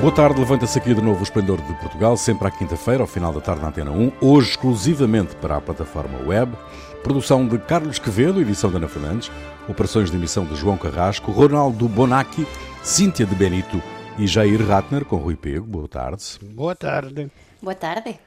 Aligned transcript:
Boa 0.00 0.14
tarde, 0.14 0.40
levanta-se 0.40 0.78
aqui 0.78 0.94
de 0.94 1.02
novo 1.02 1.20
o 1.20 1.22
Esplendor 1.22 1.60
de 1.60 1.74
Portugal, 1.74 2.16
sempre 2.16 2.48
à 2.48 2.50
quinta-feira, 2.50 3.02
ao 3.02 3.06
final 3.06 3.34
da 3.34 3.40
tarde 3.42 3.60
na 3.60 3.68
Antena 3.68 3.90
1, 3.90 4.12
hoje 4.22 4.52
exclusivamente 4.52 5.36
para 5.36 5.58
a 5.58 5.60
plataforma 5.60 6.18
web. 6.26 6.56
Produção 7.02 7.46
de 7.46 7.58
Carlos 7.58 7.98
Quevedo, 7.98 8.40
edição 8.40 8.70
da 8.70 8.78
Ana 8.78 8.88
Fernandes, 8.88 9.30
operações 9.68 10.10
de 10.10 10.16
emissão 10.16 10.46
de 10.46 10.56
João 10.56 10.78
Carrasco, 10.78 11.30
Ronaldo 11.30 11.86
Bonacci, 11.86 12.46
Cíntia 12.82 13.26
de 13.26 13.34
Benito 13.34 13.82
e 14.18 14.26
Jair 14.26 14.66
Ratner 14.66 15.04
com 15.04 15.16
Rui 15.16 15.36
Pego. 15.36 15.66
Boa 15.66 15.86
tarde. 15.86 16.38
Boa 16.44 16.74
tarde. 16.74 17.30
Boa 17.60 17.74
tarde. 17.74 18.18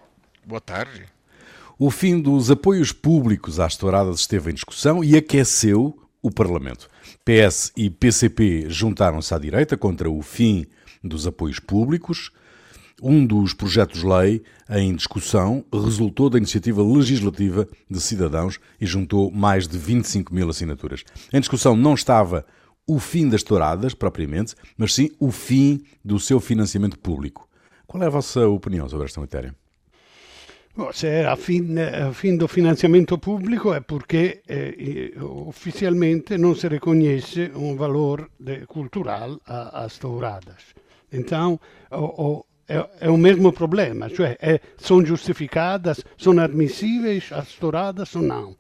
Boa 0.46 0.62
tarde. 0.62 1.06
O 1.80 1.90
fim 1.90 2.22
dos 2.22 2.52
apoios 2.52 2.92
públicos 2.92 3.60
às 3.60 3.76
touradas 3.76 4.20
esteve 4.20 4.52
em 4.52 4.54
discussão 4.54 5.04
e 5.04 5.18
aqueceu 5.18 5.98
o 6.22 6.30
Parlamento. 6.30 6.88
PS 7.26 7.72
e 7.76 7.90
PCP 7.90 8.66
juntaram-se 8.70 9.34
à 9.34 9.40
direita 9.40 9.76
contra 9.76 10.08
o 10.08 10.22
fim 10.22 10.68
dos 11.04 11.28
apoios 11.28 11.60
públicos. 11.60 12.32
Um 13.02 13.26
dos 13.26 13.54
projetos-lei 13.54 14.44
em 14.70 14.96
discussão 14.96 15.66
resultou 15.74 16.30
da 16.30 16.38
iniciativa 16.38 16.82
legislativa 16.82 17.68
de 17.90 18.00
cidadãos 18.00 18.60
e 18.80 18.86
juntou 18.86 19.30
mais 19.32 19.68
de 19.68 19.78
25 19.78 20.34
mil 20.34 20.50
assinaturas. 20.50 21.04
Em 21.32 21.40
discussão 21.40 21.76
não 21.76 21.96
estava 21.96 22.46
o 22.88 23.00
fim 23.00 23.30
das 23.30 23.44
touradas, 23.44 23.94
propriamente, 23.94 24.56
mas 24.78 24.94
sim 24.94 25.10
o 25.20 25.32
fim 25.32 25.84
do 26.04 26.20
seu 26.20 26.40
financiamento 26.40 27.00
público. 27.00 27.48
Qual 27.88 28.02
é 28.04 28.08
a 28.08 28.10
vossa 28.10 28.48
opinião 28.48 28.88
sobre 28.88 29.06
esta 29.06 29.20
matéria? 29.20 29.56
Se 30.92 31.08
é 31.08 31.26
a 31.28 31.36
fim, 31.36 31.76
a 31.78 32.36
do 32.38 32.48
financiamento 32.48 33.20
público 33.20 33.72
é 33.74 33.80
porque 33.80 34.42
eh, 34.48 35.12
oficialmente 35.22 36.36
não 36.36 36.56
se 36.56 36.68
reconhece 36.68 37.52
um 37.54 37.76
valor 37.76 38.32
de, 38.40 38.66
cultural 38.66 39.40
às 39.46 40.00
touradas. 40.00 40.74
Então, 41.14 41.60
o, 41.92 42.24
o, 42.24 42.46
é, 42.68 42.86
é, 43.02 43.10
o 43.10 43.18
mesmo 43.18 43.52
problema, 43.54 44.10
cioè 44.10 44.38
é, 44.42 44.60
são 44.78 45.06
justificadas, 45.06 46.04
são 46.18 46.40
admissíveis 46.40 47.32
as 47.32 47.54
touradas 47.54 48.16
ou 48.16 48.22
não. 48.22 48.56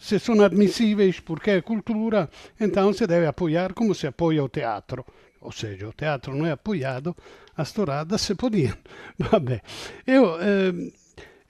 Se 0.00 0.18
são 0.18 0.42
admissíveis 0.42 1.20
porque 1.20 1.50
é 1.50 1.62
cultura, 1.62 2.28
então 2.58 2.92
se 2.92 3.06
deve 3.06 3.26
apoiar 3.26 3.72
como 3.72 3.94
se 3.94 4.06
apoia 4.06 4.44
o 4.44 4.48
teatro. 4.48 5.04
Ou 5.40 5.52
seja, 5.52 5.88
o 5.88 5.92
teatro 5.92 6.36
não 6.36 6.46
é 6.46 6.52
apoiado, 6.52 7.16
as 7.56 7.72
touradas 7.72 8.20
se 8.20 8.34
podiam. 8.34 8.76
Vabbè, 9.18 9.60
eu... 10.06 10.36
Eh, 10.40 10.92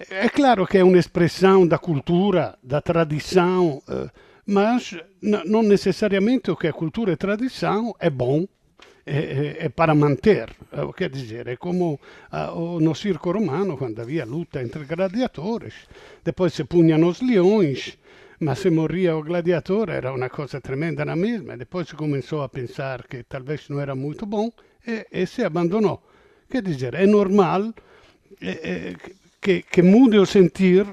é 0.09 0.31
claro 0.31 0.67
que 0.67 0.79
é 0.79 0.85
uma 0.85 0.99
expressão 0.99 1.67
da 1.67 1.77
cultura, 1.77 2.57
da 2.63 2.81
tradição, 2.81 3.83
eh, 3.87 4.09
mas 4.47 4.97
não 5.21 5.63
necessariamente 5.63 6.51
o 6.51 6.57
que 6.57 6.67
é 6.67 6.73
cultura 6.73 7.13
e 7.13 7.17
tradição 7.17 7.95
é 8.01 8.09
bom, 8.09 8.47
é, 9.11 9.19
é, 9.19 9.67
é 9.67 9.69
para 9.69 9.93
manter. 9.95 10.47
Eh, 10.73 10.93
quer 10.97 11.11
dizer, 11.11 11.49
é 11.49 11.57
como 11.57 11.99
uh, 12.33 12.79
no 12.79 12.95
circo 12.95 13.33
romano, 13.33 13.77
quando 13.77 14.01
havia 14.01 14.25
luta 14.25 14.63
entre 14.63 14.85
gladiadores, 14.85 15.75
depois 16.23 16.55
se 16.55 16.63
punham 16.65 17.03
os 17.09 17.21
leões, 17.21 17.99
mas 18.39 18.61
se 18.61 18.71
morria 18.71 19.17
o 19.17 19.23
gladiador 19.23 19.91
era 19.91 20.15
uma 20.15 20.31
coisa 20.31 20.61
tremenda 20.61 21.05
na 21.05 21.17
mesma, 21.17 21.57
depois 21.57 21.89
se 21.89 21.97
começou 21.97 22.43
a 22.43 22.49
pensar 22.49 23.07
que 23.09 23.25
talvez 23.25 23.69
não 23.69 23.81
era 23.81 23.97
muito 23.97 24.25
bom 24.25 24.49
e, 24.87 25.05
e 25.13 25.45
abandonou. 25.45 26.01
Quer 26.49 26.63
dizer, 26.63 26.95
é 26.95 27.07
normal 27.07 27.75
é, 28.41 28.95
que, 29.41 29.83
mude 29.83 30.19
o 30.19 30.27
sentir 30.27 30.87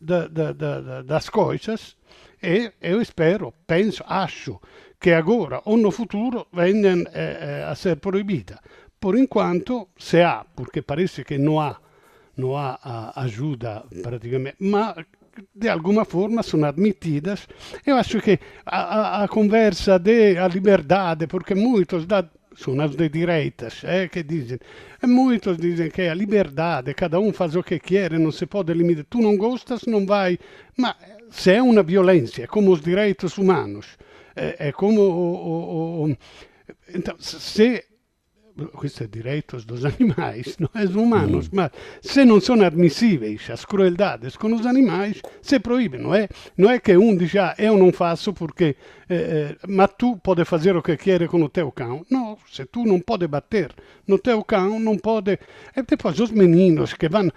da, 0.00 0.28
da, 0.28 0.52
da, 0.52 1.02
das 1.02 1.28
coisas 1.28 1.96
e 2.40 2.70
eu 2.80 3.00
espero, 3.00 3.52
penso, 3.66 4.04
acho 4.06 4.60
que 5.04 5.12
agora 5.12 5.60
ou 5.66 5.76
no 5.76 5.90
futuro 5.90 6.46
venham 6.50 7.04
eh, 7.12 7.62
a 7.70 7.74
ser 7.74 7.96
proibidas. 7.96 8.58
Por 8.98 9.18
enquanto, 9.18 9.90
se 9.98 10.22
há, 10.22 10.46
porque 10.56 10.80
parece 10.80 11.22
que 11.24 11.36
não 11.36 11.60
há, 11.60 11.76
não 12.34 12.56
há 12.56 13.12
ajuda 13.16 13.84
praticamente, 14.02 14.56
mas 14.60 14.94
de 15.54 15.68
alguma 15.68 16.06
forma 16.06 16.42
são 16.42 16.64
admitidas. 16.64 17.46
Eu 17.84 17.96
acho 17.96 18.18
que 18.22 18.38
a, 18.64 18.78
a, 18.78 19.24
a 19.24 19.28
conversa 19.28 19.98
da 19.98 20.48
liberdade, 20.48 21.26
porque 21.26 21.54
muitos 21.54 22.06
da 22.06 22.24
são 22.56 22.80
as 22.80 22.96
de 22.96 23.10
direitas, 23.10 23.82
é, 23.84 24.08
que 24.08 24.22
dizem. 24.22 24.58
E 25.02 25.06
muitos 25.06 25.58
dizem 25.58 25.90
que 25.90 26.00
é 26.00 26.08
a 26.08 26.14
liberdade, 26.14 26.94
cada 26.94 27.20
um 27.20 27.30
faz 27.30 27.54
o 27.56 27.62
que 27.62 27.78
quer, 27.78 28.18
não 28.18 28.32
se 28.32 28.46
pode 28.46 28.72
limitar. 28.72 29.04
Tu 29.10 29.20
não 29.20 29.36
gostas, 29.36 29.82
não 29.86 30.06
vai. 30.06 30.38
Mas 30.78 30.94
se 31.28 31.50
é 31.50 31.62
uma 31.62 31.82
violência, 31.82 32.48
como 32.48 32.72
os 32.72 32.80
direitos 32.80 33.36
humanos, 33.36 33.98
é, 34.36 34.68
é 34.68 34.72
como 34.72 35.00
o, 35.00 35.34
o, 36.06 36.10
o, 36.10 36.16
Então, 36.88 37.16
se 37.18 37.84
questo 38.76 39.02
è 39.02 39.08
direito 39.08 39.56
dos 39.64 39.84
animais, 39.84 40.56
não 40.58 40.70
é 40.74 40.84
humanos, 40.84 41.48
mm. 41.48 41.56
mas 41.56 41.70
se 42.00 42.24
não 42.24 42.40
são 42.40 42.60
admissíveis 42.62 43.48
as 43.50 43.64
crueldades 43.64 44.36
com 44.36 44.52
os 44.54 44.64
animais, 44.64 45.20
se 45.42 45.58
proíbe, 45.58 45.98
não 45.98 46.14
é? 46.14 46.28
Não 46.56 46.70
é 46.70 46.78
que 46.78 46.96
um 46.96 47.16
diz, 47.16 47.34
ah, 47.36 47.54
eu 47.58 47.76
não 47.76 47.92
faço 47.92 48.32
porque, 48.32 48.76
eh, 49.08 49.14
eh, 49.14 49.56
mas 49.68 49.90
tu 49.98 50.16
pode 50.18 50.44
fazer 50.44 50.76
o 50.76 50.82
que 50.82 50.96
quer 50.96 51.26
com 51.28 51.42
o 51.42 51.48
teu 51.48 51.72
cão. 51.72 52.04
Não, 52.08 52.38
se 52.50 52.64
tu 52.66 52.84
não 52.84 53.00
pode 53.00 53.26
bater 53.26 53.74
no 54.06 54.18
teu 54.18 54.44
cão, 54.44 54.78
não 54.78 54.96
pode... 54.96 55.38
E 55.76 55.82
depois 55.82 56.18
os 56.20 56.30
meninos 56.30 56.94
que 56.94 57.08
vão... 57.08 57.30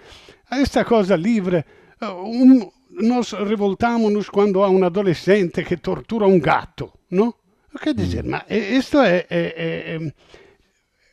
Esta 0.50 0.84
coisa 0.84 1.16
livre... 1.16 1.64
Um, 2.00 2.70
nós 2.98 3.32
revoltamos 3.32 4.28
quando 4.28 4.62
há 4.62 4.70
um 4.70 4.84
adolescente 4.84 5.64
que 5.64 5.76
tortura 5.76 6.26
um 6.26 6.38
gato, 6.38 6.92
não? 7.10 7.34
Quer 7.80 7.94
dizer, 7.94 8.24
mm. 8.24 8.30
mas 8.30 8.42
isto 8.50 8.98
é, 8.98 9.26
é, 9.30 9.96
é 9.96 10.12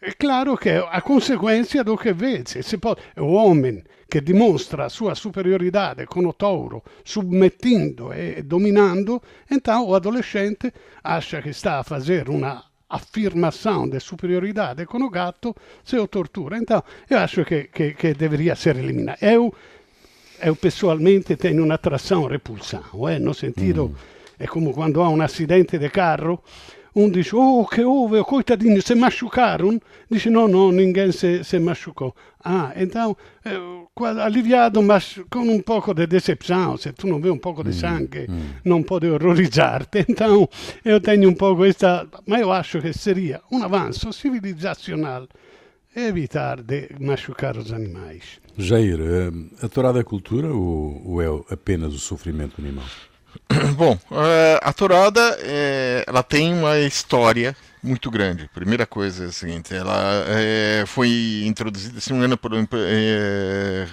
é 0.05 0.11
claro 0.11 0.55
que 0.55 0.69
a 0.69 1.01
consequência 1.01 1.83
do 1.83 1.97
que 1.97 2.13
vede. 2.13 2.61
Se 2.61 2.77
pode, 2.77 3.01
o 3.17 3.33
homem 3.33 3.83
che 4.07 4.21
dimostra 4.21 4.85
a 4.85 4.89
sua 4.89 5.15
superioridade 5.15 6.05
com 6.05 6.27
o 6.27 6.33
touro, 6.33 6.83
submettendo 7.03 8.13
e 8.13 8.43
dominando, 8.43 9.19
então 9.49 9.87
o 9.87 9.95
adolescente 9.95 10.71
acha 11.03 11.41
que 11.41 11.49
está 11.49 11.79
a 11.79 11.83
fazer 11.83 12.29
uma 12.29 12.63
afirmação 12.87 13.89
de 13.89 13.99
superioridade 13.99 14.85
com 14.85 15.01
o 15.01 15.09
gato 15.09 15.55
se 15.83 15.97
o 15.97 16.07
tortura. 16.07 16.57
Então, 16.57 16.83
eu 17.09 17.17
acho 17.17 17.43
que, 17.43 17.63
que, 17.65 17.95
que 17.95 18.13
deveria 18.13 18.55
ser 18.55 18.77
eliminado. 18.77 19.17
Eu, 19.21 19.51
eu 20.41 20.55
pessoalmente 20.55 21.35
tenho 21.35 21.63
uma 21.63 21.75
atração 21.75 22.25
repulsão, 22.25 23.07
eh? 23.09 23.19
no 23.19 23.33
sentido, 23.33 23.89
mm. 23.89 23.95
é 24.39 24.47
como 24.47 24.73
quando 24.73 25.01
há 25.01 25.09
um 25.09 25.21
acidente 25.21 25.77
de 25.77 25.89
carro, 25.89 26.41
um 26.95 27.09
diz, 27.09 27.33
oh, 27.33 27.65
que 27.65 27.83
houve, 27.83 28.23
coitadinho, 28.23 28.81
se 28.81 28.95
machucaram? 28.95 29.81
Diz, 30.09 30.25
não, 30.27 30.47
não, 30.47 30.71
ninguém 30.71 31.11
se, 31.11 31.43
se 31.43 31.59
machucou. 31.59 32.15
Ah, 32.41 32.71
então, 32.77 33.17
eh, 33.43 33.57
aliviado, 34.23 34.81
mas 34.81 35.19
com 35.29 35.39
um 35.39 35.61
pouco 35.61 35.93
de 35.93 36.07
decepção, 36.07 36.77
se 36.77 36.93
tu 36.93 37.05
não 37.07 37.19
vê 37.19 37.29
um 37.29 37.37
pouco 37.37 37.63
de 37.63 37.71
hum, 37.71 37.73
sangue, 37.73 38.27
mm, 38.29 38.41
não 38.63 38.81
pode 38.81 39.09
horrorizar-te. 39.09 40.05
Então, 40.07 40.47
eu 40.85 41.01
tenho 41.01 41.29
um 41.29 41.33
pouco 41.33 41.65
esta, 41.65 42.07
mas 42.25 42.39
eu 42.39 42.51
acho 42.51 42.79
que 42.79 42.93
seria 42.93 43.41
um 43.51 43.61
avanço 43.61 44.13
civilizacional 45.95 46.07
evitar 46.07 46.61
de 46.61 46.89
machucar 46.99 47.57
os 47.57 47.71
animais. 47.71 48.39
Jair, 48.57 48.99
eh, 48.99 49.65
a 49.65 49.69
tourada 49.69 49.99
é 49.99 50.03
cultura 50.03 50.47
ou, 50.47 51.01
ou 51.05 51.21
é 51.21 51.27
apenas 51.49 51.93
o 51.93 51.99
sofrimento 51.99 52.59
animal? 52.59 52.85
Bom, 53.75 53.97
eh, 54.11 54.59
a 54.61 54.73
Torada 54.73 55.37
é, 55.41 56.03
ela 56.07 56.23
tem 56.23 56.53
uma 56.53 56.79
história 56.79 57.55
muito 57.85 58.09
grande. 58.09 58.49
Primeira 58.53 58.85
coisa 58.85 59.25
é 59.25 59.27
a 59.27 59.31
seguinte, 59.31 59.73
ela 59.73 60.25
é, 60.27 60.83
foi 60.87 61.43
introduzida, 61.45 62.01
se 62.01 62.09
não 62.09 62.17
me 62.17 62.25
engano, 62.25 62.37
pelo, 62.37 62.57
é, 62.57 63.87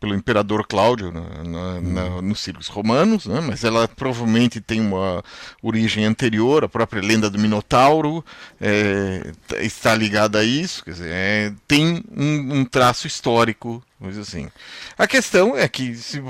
pelo 0.00 0.14
imperador 0.14 0.66
Cláudio 0.66 1.12
na, 1.12 1.44
na, 1.80 2.04
hum. 2.04 2.22
nos 2.22 2.40
círculos 2.40 2.68
romanos, 2.68 3.26
né? 3.26 3.40
mas 3.40 3.64
ela 3.64 3.88
provavelmente 3.88 4.60
tem 4.60 4.80
uma 4.80 5.22
origem 5.62 6.04
anterior, 6.04 6.64
a 6.64 6.68
própria 6.68 7.00
lenda 7.00 7.30
do 7.30 7.38
Minotauro 7.38 8.24
é, 8.60 9.32
está 9.60 9.94
ligada 9.94 10.40
a 10.40 10.44
isso, 10.44 10.84
quer 10.84 10.90
dizer, 10.90 11.10
é, 11.10 11.52
tem 11.66 12.02
um, 12.14 12.58
um 12.58 12.64
traço 12.64 13.06
histórico 13.06 13.82
coisa 14.04 14.20
assim. 14.20 14.50
A 14.98 15.06
questão 15.06 15.56
é 15.56 15.66
que 15.66 15.94
se 15.94 16.20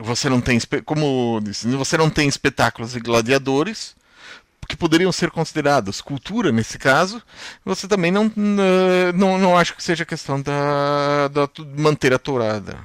você 0.00 0.28
não 0.28 0.40
tem, 0.40 0.58
como 0.84 1.40
disse, 1.42 1.66
você 1.68 1.96
não 1.96 2.08
tem 2.08 2.28
espetáculos 2.28 2.92
de 2.92 3.00
gladiadores, 3.00 3.96
que 4.66 4.76
poderiam 4.76 5.12
ser 5.12 5.30
considerados 5.30 6.00
cultura 6.00 6.52
nesse 6.52 6.78
caso, 6.78 7.22
você 7.64 7.86
também 7.86 8.10
não, 8.10 8.30
não, 9.14 9.38
não 9.38 9.56
acho 9.56 9.74
que 9.74 9.82
seja 9.82 10.04
questão 10.04 10.40
da, 10.40 11.28
da 11.28 11.48
manter 11.76 12.12
a 12.12 12.18
tourada. 12.18 12.76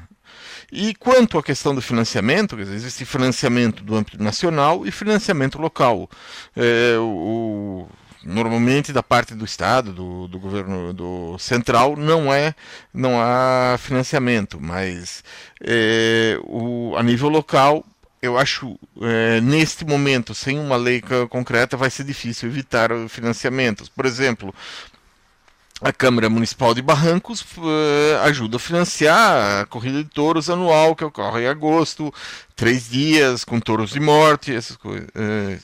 E 0.71 0.95
quanto 0.95 1.37
à 1.37 1.43
questão 1.43 1.75
do 1.75 1.81
financiamento, 1.81 2.57
existe 2.59 3.03
financiamento 3.03 3.83
do 3.83 3.93
âmbito 3.93 4.23
nacional 4.23 4.85
e 4.85 4.91
financiamento 4.91 5.59
local. 5.59 6.09
É, 6.55 6.95
o, 6.97 7.89
normalmente 8.23 8.93
da 8.93 9.03
parte 9.03 9.35
do 9.35 9.43
Estado, 9.43 9.91
do, 9.91 10.27
do 10.29 10.39
governo 10.39 10.93
do 10.93 11.37
central, 11.37 11.97
não 11.97 12.33
é 12.33 12.55
não 12.93 13.19
há 13.19 13.77
financiamento, 13.79 14.59
mas 14.61 15.23
é, 15.61 16.39
o, 16.43 16.95
a 16.95 17.03
nível 17.03 17.27
local 17.27 17.85
eu 18.21 18.37
acho, 18.37 18.77
é, 19.01 19.41
neste 19.41 19.83
momento, 19.83 20.35
sem 20.35 20.59
uma 20.59 20.75
lei 20.75 21.01
concreta, 21.29 21.75
vai 21.75 21.89
ser 21.89 22.03
difícil 22.03 22.49
evitar 22.49 22.91
financiamentos. 23.09 23.89
Por 23.89 24.05
exemplo, 24.05 24.53
a 25.81 25.91
Câmara 25.91 26.29
Municipal 26.29 26.75
de 26.75 26.81
Barrancos 26.81 27.41
uh, 27.41 28.21
ajuda 28.23 28.57
a 28.57 28.59
financiar 28.59 29.61
a 29.61 29.65
corrida 29.65 30.03
de 30.03 30.09
touros 30.09 30.49
anual 30.49 30.95
que 30.95 31.03
ocorre 31.03 31.43
em 31.43 31.47
agosto, 31.47 32.13
três 32.55 32.87
dias 32.87 33.43
com 33.43 33.59
touros 33.59 33.89
de 33.89 33.99
morte, 33.99 34.53
essas 34.53 34.77
coisas. 34.77 35.09
Uh, 35.09 35.59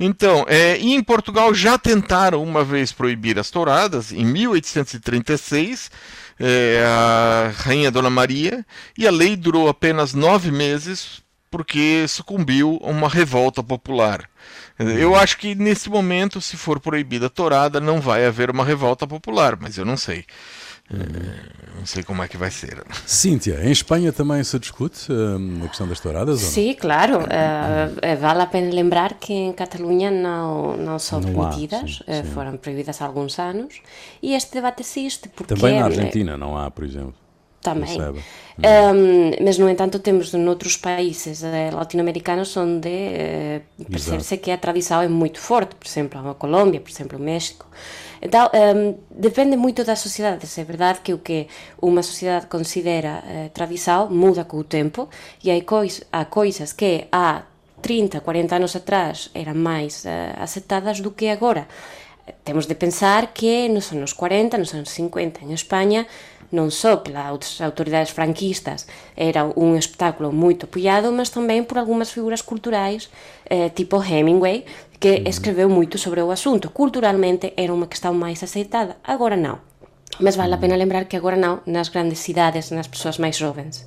então, 0.00 0.46
é, 0.48 0.78
em 0.78 1.02
Portugal 1.02 1.52
já 1.54 1.76
tentaram 1.76 2.42
uma 2.42 2.64
vez 2.64 2.90
proibir 2.90 3.38
as 3.38 3.50
touradas, 3.50 4.10
em 4.10 4.24
1836, 4.24 5.90
é, 6.40 6.82
a 6.86 7.52
Rainha 7.54 7.90
Dona 7.90 8.10
Maria, 8.10 8.64
e 8.96 9.06
a 9.06 9.10
lei 9.10 9.36
durou 9.36 9.68
apenas 9.68 10.14
nove 10.14 10.50
meses 10.50 11.22
porque 11.54 12.04
sucumbiu 12.08 12.80
a 12.82 12.88
uma 12.88 13.08
revolta 13.08 13.62
popular. 13.62 14.28
Eu 14.76 15.10
uhum. 15.10 15.14
acho 15.14 15.38
que 15.38 15.54
nesse 15.54 15.88
momento, 15.88 16.40
se 16.40 16.56
for 16.56 16.80
proibida 16.80 17.26
a 17.26 17.30
tourada, 17.30 17.78
não 17.78 18.00
vai 18.00 18.26
haver 18.26 18.50
uma 18.50 18.64
revolta 18.64 19.06
popular, 19.06 19.56
mas 19.60 19.78
eu 19.78 19.84
não 19.84 19.96
sei. 19.96 20.24
Uh, 20.90 21.78
não 21.78 21.86
sei 21.86 22.02
como 22.02 22.24
é 22.24 22.26
que 22.26 22.36
vai 22.36 22.50
ser. 22.50 22.82
Cíntia, 23.06 23.60
em 23.64 23.70
Espanha 23.70 24.12
também 24.12 24.42
se 24.42 24.58
discute 24.58 25.12
uh, 25.12 25.64
a 25.64 25.68
questão 25.68 25.86
das 25.86 26.00
touradas? 26.00 26.40
Sim, 26.40 26.74
claro. 26.74 27.20
Uh, 27.20 28.20
vale 28.20 28.42
a 28.42 28.46
pena 28.46 28.74
lembrar 28.74 29.14
que 29.14 29.32
em 29.32 29.52
Catalunha 29.52 30.10
não, 30.10 30.76
não 30.76 30.98
são 30.98 31.20
não 31.20 31.32
permitidas, 31.32 32.02
há, 32.08 32.14
sim, 32.14 32.22
sim. 32.24 32.30
foram 32.34 32.56
proibidas 32.56 33.00
há 33.00 33.06
alguns 33.06 33.38
anos, 33.38 33.80
e 34.20 34.34
este 34.34 34.54
debate 34.54 34.82
existe. 34.82 35.28
Porque 35.28 35.54
também 35.54 35.78
na 35.78 35.84
Argentina 35.86 36.36
não 36.36 36.58
há, 36.58 36.68
por 36.68 36.82
exemplo. 36.82 37.14
Também. 37.64 37.98
Um, 37.98 39.42
mas, 39.42 39.56
no 39.58 39.68
entanto, 39.68 39.98
temos 39.98 40.32
noutros 40.34 40.76
países 40.76 41.42
eh, 41.42 41.70
latino-americanos 41.72 42.54
onde 42.58 42.88
eh, 42.88 43.62
percebe-se 43.90 44.36
que 44.36 44.50
a 44.50 44.58
tradição 44.58 45.00
é 45.00 45.08
muito 45.08 45.40
forte, 45.40 45.74
por 45.74 45.88
exemplo, 45.88 46.28
a 46.28 46.34
Colômbia, 46.34 46.78
por 46.78 46.90
exemplo, 46.90 47.18
o 47.18 47.22
México. 47.22 47.66
Então, 48.20 48.50
um, 48.54 48.96
depende 49.10 49.56
muito 49.56 49.82
das 49.82 49.98
sociedades. 49.98 50.56
É 50.58 50.64
verdade 50.64 51.00
que 51.02 51.14
o 51.14 51.18
que 51.18 51.48
uma 51.80 52.02
sociedade 52.02 52.46
considera 52.46 53.24
eh, 53.26 53.50
tradição 53.52 54.10
muda 54.10 54.44
com 54.44 54.58
o 54.58 54.64
tempo 54.64 55.08
e 55.42 55.50
há, 55.50 55.64
cois 55.64 56.02
há 56.12 56.26
coisas 56.26 56.72
que 56.74 57.06
há 57.10 57.44
30, 57.80 58.20
40 58.20 58.56
anos 58.56 58.76
atrás 58.76 59.30
eram 59.34 59.54
mais 59.54 60.04
uh, 60.04 60.08
aceitadas 60.42 61.00
do 61.00 61.10
que 61.10 61.28
agora. 61.28 61.68
temos 62.44 62.68
de 62.68 62.74
pensar 62.74 63.32
que 63.32 63.68
nos 63.68 63.92
anos 63.92 64.14
40, 64.14 64.56
nos 64.58 64.72
anos 64.72 64.90
50 64.90 65.44
en 65.44 65.52
España 65.52 66.06
non 66.54 66.70
só 66.70 67.02
pelas 67.02 67.58
autoridades 67.58 68.14
franquistas 68.14 68.86
era 69.18 69.42
un 69.44 69.74
espectáculo 69.74 70.30
moito 70.30 70.70
apoiado, 70.70 71.10
mas 71.10 71.34
tamén 71.34 71.66
por 71.66 71.82
algunhas 71.82 72.14
figuras 72.14 72.46
culturais 72.46 73.10
eh, 73.50 73.74
tipo 73.74 73.98
Hemingway, 73.98 74.62
que 75.02 75.26
escribeu 75.26 75.66
moito 75.66 75.98
sobre 75.98 76.22
o 76.22 76.30
asunto. 76.30 76.70
Culturalmente 76.70 77.52
era 77.58 77.74
unha 77.74 77.90
que 77.90 77.98
estaba 77.98 78.14
máis 78.14 78.40
aceitada, 78.46 79.02
agora 79.02 79.34
non. 79.34 79.58
Mas 80.22 80.38
vale 80.38 80.54
a 80.54 80.62
pena 80.62 80.78
lembrar 80.78 81.10
que 81.10 81.18
agora 81.18 81.34
non 81.34 81.58
nas 81.66 81.90
grandes 81.90 82.22
cidades, 82.22 82.70
nas 82.70 82.86
persoas 82.86 83.18
máis 83.18 83.34
jovens. 83.34 83.82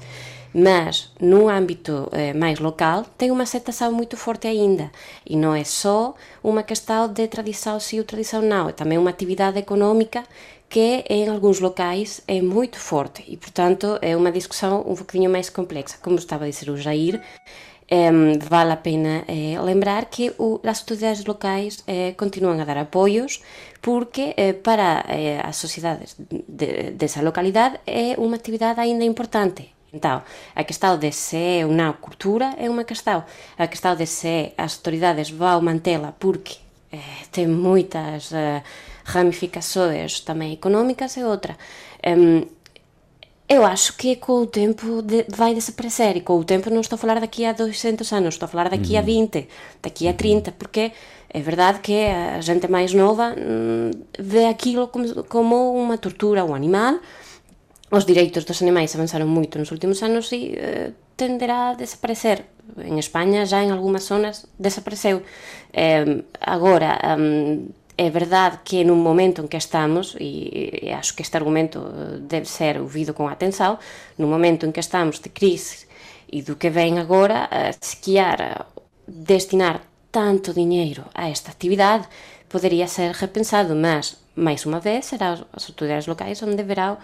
Mas 0.53 1.11
no 1.19 1.49
ámbito 1.49 2.09
eh, 2.11 2.33
máis 2.33 2.59
local 2.59 3.05
ten 3.17 3.31
unha 3.31 3.43
aceptação 3.43 3.91
moito 3.91 4.15
forte 4.15 4.47
aínda 4.47 4.91
e 5.27 5.35
non 5.35 5.53
é 5.53 5.67
só 5.67 6.15
unha 6.43 6.63
questão 6.63 7.11
de 7.11 7.27
tradição 7.27 7.79
si 7.79 7.99
ou 7.99 8.07
tradição 8.07 8.41
non, 8.41 8.71
é 8.71 8.73
tamén 8.73 9.03
unha 9.03 9.11
actividade 9.11 9.59
económica 9.59 10.23
que 10.69 11.03
em 11.09 11.29
alguns 11.29 11.59
locais 11.59 12.21
é 12.27 12.41
muito 12.41 12.77
forte 12.79 13.23
e, 13.27 13.37
portanto, 13.37 13.97
é 14.01 14.15
uma 14.15 14.31
discussão 14.31 14.83
um 14.83 14.95
pouquinho 14.95 15.29
mais 15.31 15.49
complexa. 15.49 15.97
Como 16.01 16.17
estava 16.17 16.43
a 16.43 16.49
dizer 16.49 16.69
o 16.69 16.75
Jair, 16.75 17.21
um, 17.89 18.37
vale 18.37 18.73
a 18.73 18.77
pena 18.77 19.23
eh, 19.27 19.55
lembrar 19.61 20.05
que 20.05 20.33
o, 20.37 20.59
as 20.63 20.79
autoridades 20.79 21.23
locais 21.23 21.83
eh, 21.87 22.11
continuam 22.17 22.59
a 22.59 22.65
dar 22.65 22.77
apoios 22.77 23.41
porque 23.81 24.33
eh, 24.35 24.53
para 24.53 25.05
eh, 25.07 25.39
as 25.41 25.55
sociedades 25.55 26.17
de, 26.19 26.91
dessa 26.91 27.21
localidade 27.21 27.79
é 27.87 28.15
uma 28.17 28.35
atividade 28.35 28.81
ainda 28.81 29.05
importante. 29.05 29.76
Então, 29.93 30.21
a 30.55 30.63
questão 30.63 30.97
de 30.97 31.11
se 31.11 31.63
ou 31.63 31.71
não 31.71 31.93
cultura 31.93 32.53
é 32.57 32.69
uma 32.69 32.83
questão. 32.83 33.23
A 33.57 33.67
questão 33.67 33.95
de 33.95 34.05
se 34.05 34.51
as 34.57 34.75
autoridades 34.75 35.29
vão 35.29 35.61
mantê-la 35.61 36.13
porque 36.19 36.57
eh, 36.91 37.25
tem 37.31 37.47
muitas... 37.47 38.31
Uh, 38.31 38.61
ramificações 39.07 40.19
também 40.19 40.53
económicas 40.53 41.17
é 41.17 41.25
outra. 41.25 41.57
Um, 42.05 42.45
eu 43.47 43.65
acho 43.65 43.95
que 43.95 44.17
com 44.17 44.41
o 44.41 44.45
tempo 44.45 45.01
de, 45.01 45.25
vai 45.29 45.53
desaparecer, 45.53 46.17
e 46.17 46.21
com 46.21 46.37
o 46.37 46.43
tempo 46.43 46.69
não 46.69 46.81
estou 46.81 46.97
a 46.97 46.99
falar 46.99 47.19
daqui 47.21 47.45
a 47.45 47.53
200 47.53 48.11
anos, 48.11 48.35
estou 48.35 48.45
a 48.45 48.49
falar 48.49 48.69
daqui 48.69 48.93
uhum. 48.93 48.99
a 48.99 49.01
20, 49.01 49.47
daqui 49.81 50.07
a 50.07 50.13
30, 50.13 50.51
porque 50.51 50.91
é 51.29 51.39
verdade 51.39 51.79
que 51.79 51.93
a 51.93 52.41
gente 52.41 52.67
mais 52.69 52.93
nova 52.93 53.33
hum, 53.37 53.91
vê 54.19 54.45
aquilo 54.47 54.89
como, 54.89 55.23
como 55.23 55.73
uma 55.73 55.97
tortura 55.97 56.41
ao 56.41 56.53
animal, 56.53 56.99
os 57.89 58.05
direitos 58.05 58.43
dos 58.43 58.61
animais 58.61 58.93
avançaram 58.95 59.27
muito 59.27 59.57
nos 59.57 59.71
últimos 59.71 60.01
anos 60.03 60.31
e 60.31 60.55
uh, 60.57 60.93
tenderá 61.15 61.69
a 61.69 61.73
desaparecer. 61.73 62.45
Em 62.77 62.99
Espanha 62.99 63.45
já 63.45 63.63
em 63.63 63.71
algumas 63.71 64.03
zonas 64.03 64.45
desapareceu. 64.59 65.23
Um, 65.73 66.23
agora, 66.41 66.99
um, 67.17 67.69
é 67.97 68.09
verdade 68.09 68.59
que 68.63 68.83
num 68.83 68.95
momento 68.95 69.41
em 69.41 69.47
que 69.47 69.57
estamos, 69.57 70.15
e, 70.19 70.79
e 70.83 70.91
acho 70.91 71.15
que 71.15 71.23
este 71.23 71.35
argumento 71.35 71.79
eh, 71.79 72.19
deve 72.19 72.45
ser 72.45 72.79
ouvido 72.79 73.11
com 73.11 73.27
atenção, 73.27 73.79
no 74.19 74.27
momento 74.27 74.67
em 74.67 74.71
que 74.71 74.79
estamos 74.79 75.19
de 75.19 75.29
crise 75.29 75.87
e 76.31 76.43
do 76.43 76.55
que 76.55 76.69
vem 76.69 76.99
agora, 76.99 77.49
quer 78.03 78.67
destinar 79.07 79.81
tanto 80.11 80.53
dinheiro 80.53 81.05
a 81.15 81.27
esta 81.27 81.49
atividade, 81.49 82.07
poderia 82.47 82.87
ser 82.87 83.11
repensado, 83.13 83.75
mas 83.75 84.15
mais 84.35 84.65
uma 84.65 84.79
vez 84.79 85.05
será 85.05 85.33
as 85.51 85.67
autoridades 85.67 86.05
locais 86.05 86.41
onde 86.43 86.61
verão 86.63 86.93
eh, 86.93 86.97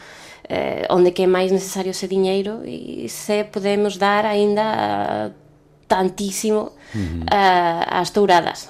onde 0.89 1.11
que 1.11 1.23
é 1.23 1.27
mais 1.27 1.51
necessário 1.51 1.91
esse 1.91 2.07
dinheiro 2.07 2.61
e 2.65 3.07
se 3.09 3.43
podemos 3.45 3.97
dar 3.97 4.25
ainda 4.25 5.33
tantíssimo 5.93 6.71
uhum. 6.95 7.21
uh, 7.21 7.85
às 7.87 8.09
touradas. 8.09 8.69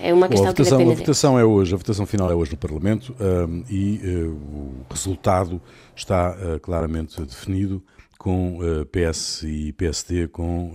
É 0.00 0.12
uma 0.12 0.28
questão 0.28 0.46
Bom, 0.46 0.50
a 0.50 0.64
votação, 0.64 0.78
que. 0.78 0.92
A 0.92 0.94
votação 0.94 1.38
é 1.38 1.44
hoje, 1.44 1.74
a 1.74 1.76
votação 1.78 2.06
final 2.06 2.30
é 2.30 2.34
hoje 2.34 2.52
no 2.52 2.58
Parlamento 2.58 3.16
um, 3.18 3.64
e 3.68 3.98
uh, 4.04 4.30
o 4.30 4.86
resultado 4.90 5.60
está 5.96 6.32
uh, 6.36 6.60
claramente 6.60 7.20
definido 7.22 7.82
com 8.18 8.58
PS 8.92 9.44
e 9.44 9.72
PSD, 9.72 10.28
com, 10.28 10.74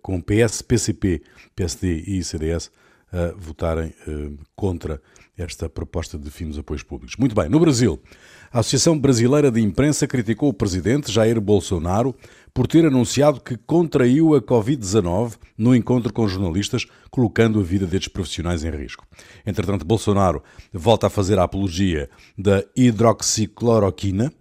com 0.00 0.20
PS, 0.20 0.62
PCP, 0.62 1.20
PSD 1.56 2.04
e 2.06 2.22
CDS 2.22 2.70
a 3.12 3.34
votarem 3.36 3.92
contra 4.54 5.02
esta 5.36 5.68
proposta 5.68 6.16
de 6.16 6.30
fim 6.30 6.46
dos 6.46 6.56
apoios 6.56 6.84
públicos. 6.84 7.16
Muito 7.16 7.34
bem, 7.34 7.48
no 7.48 7.58
Brasil, 7.58 8.00
a 8.56 8.60
Associação 8.60 8.98
Brasileira 8.98 9.50
de 9.50 9.60
Imprensa 9.60 10.06
criticou 10.06 10.48
o 10.48 10.54
presidente 10.54 11.12
Jair 11.12 11.38
Bolsonaro 11.42 12.16
por 12.54 12.66
ter 12.66 12.86
anunciado 12.86 13.38
que 13.38 13.54
contraiu 13.54 14.34
a 14.34 14.40
Covid-19 14.40 15.34
no 15.58 15.76
encontro 15.76 16.10
com 16.10 16.26
jornalistas, 16.26 16.86
colocando 17.10 17.60
a 17.60 17.62
vida 17.62 17.86
destes 17.86 18.08
profissionais 18.08 18.64
em 18.64 18.70
risco. 18.70 19.06
Entretanto, 19.44 19.84
Bolsonaro 19.84 20.42
volta 20.72 21.08
a 21.08 21.10
fazer 21.10 21.38
a 21.38 21.42
apologia 21.42 22.08
da 22.38 22.64
hidroxicloroquina. 22.74 24.32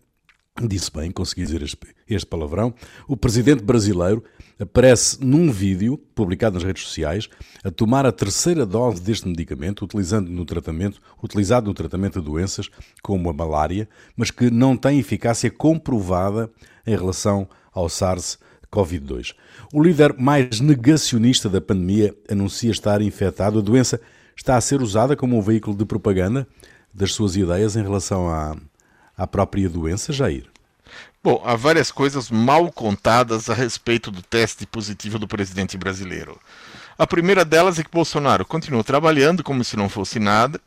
Disse 0.65 0.89
bem, 0.93 1.11
consegui 1.11 1.43
dizer 1.43 1.61
este 1.61 2.25
palavrão. 2.25 2.73
O 3.09 3.17
presidente 3.17 3.65
brasileiro 3.65 4.23
aparece 4.59 5.23
num 5.23 5.51
vídeo 5.51 5.97
publicado 5.97 6.55
nas 6.55 6.63
redes 6.63 6.83
sociais 6.83 7.29
a 7.63 7.69
tomar 7.69 8.05
a 8.05 8.11
terceira 8.11 8.65
dose 8.65 9.01
deste 9.01 9.27
medicamento, 9.27 9.83
utilizando 9.83 10.29
no 10.29 10.45
tratamento, 10.45 11.01
utilizado 11.21 11.67
no 11.67 11.73
tratamento 11.73 12.19
de 12.19 12.25
doenças 12.25 12.69
como 13.01 13.29
a 13.29 13.33
malária, 13.33 13.87
mas 14.15 14.31
que 14.31 14.49
não 14.49 14.77
tem 14.77 14.99
eficácia 14.99 15.51
comprovada 15.51 16.49
em 16.85 16.95
relação 16.95 17.47
ao 17.73 17.87
SARS-CoV-2. 17.87 19.35
O 19.73 19.83
líder 19.83 20.15
mais 20.17 20.59
negacionista 20.61 21.49
da 21.49 21.59
pandemia 21.59 22.15
anuncia 22.29 22.71
estar 22.71 23.01
infectado. 23.01 23.59
A 23.59 23.61
doença 23.61 23.99
está 24.35 24.55
a 24.55 24.61
ser 24.61 24.81
usada 24.81 25.15
como 25.15 25.37
um 25.37 25.41
veículo 25.41 25.75
de 25.75 25.85
propaganda 25.85 26.47
das 26.93 27.11
suas 27.11 27.35
ideias 27.35 27.75
em 27.75 27.81
relação 27.81 28.29
à, 28.29 28.55
à 29.17 29.27
própria 29.27 29.67
doença, 29.69 30.13
Jair? 30.13 30.54
Bom, 31.25 31.41
há 31.43 31.55
várias 31.55 31.89
coisas 31.89 32.29
mal 32.29 32.71
contadas 32.71 33.49
a 33.49 33.55
respeito 33.55 34.11
do 34.11 34.21
teste 34.21 34.63
positivo 34.63 35.17
do 35.17 35.27
presidente 35.27 35.75
brasileiro. 35.75 36.39
A 36.99 37.07
primeira 37.07 37.43
delas 37.43 37.79
é 37.79 37.83
que 37.83 37.89
Bolsonaro 37.89 38.45
continuou 38.45 38.83
trabalhando 38.83 39.43
como 39.43 39.63
se 39.63 39.75
não 39.75 39.89
fosse 39.89 40.19
nada. 40.19 40.61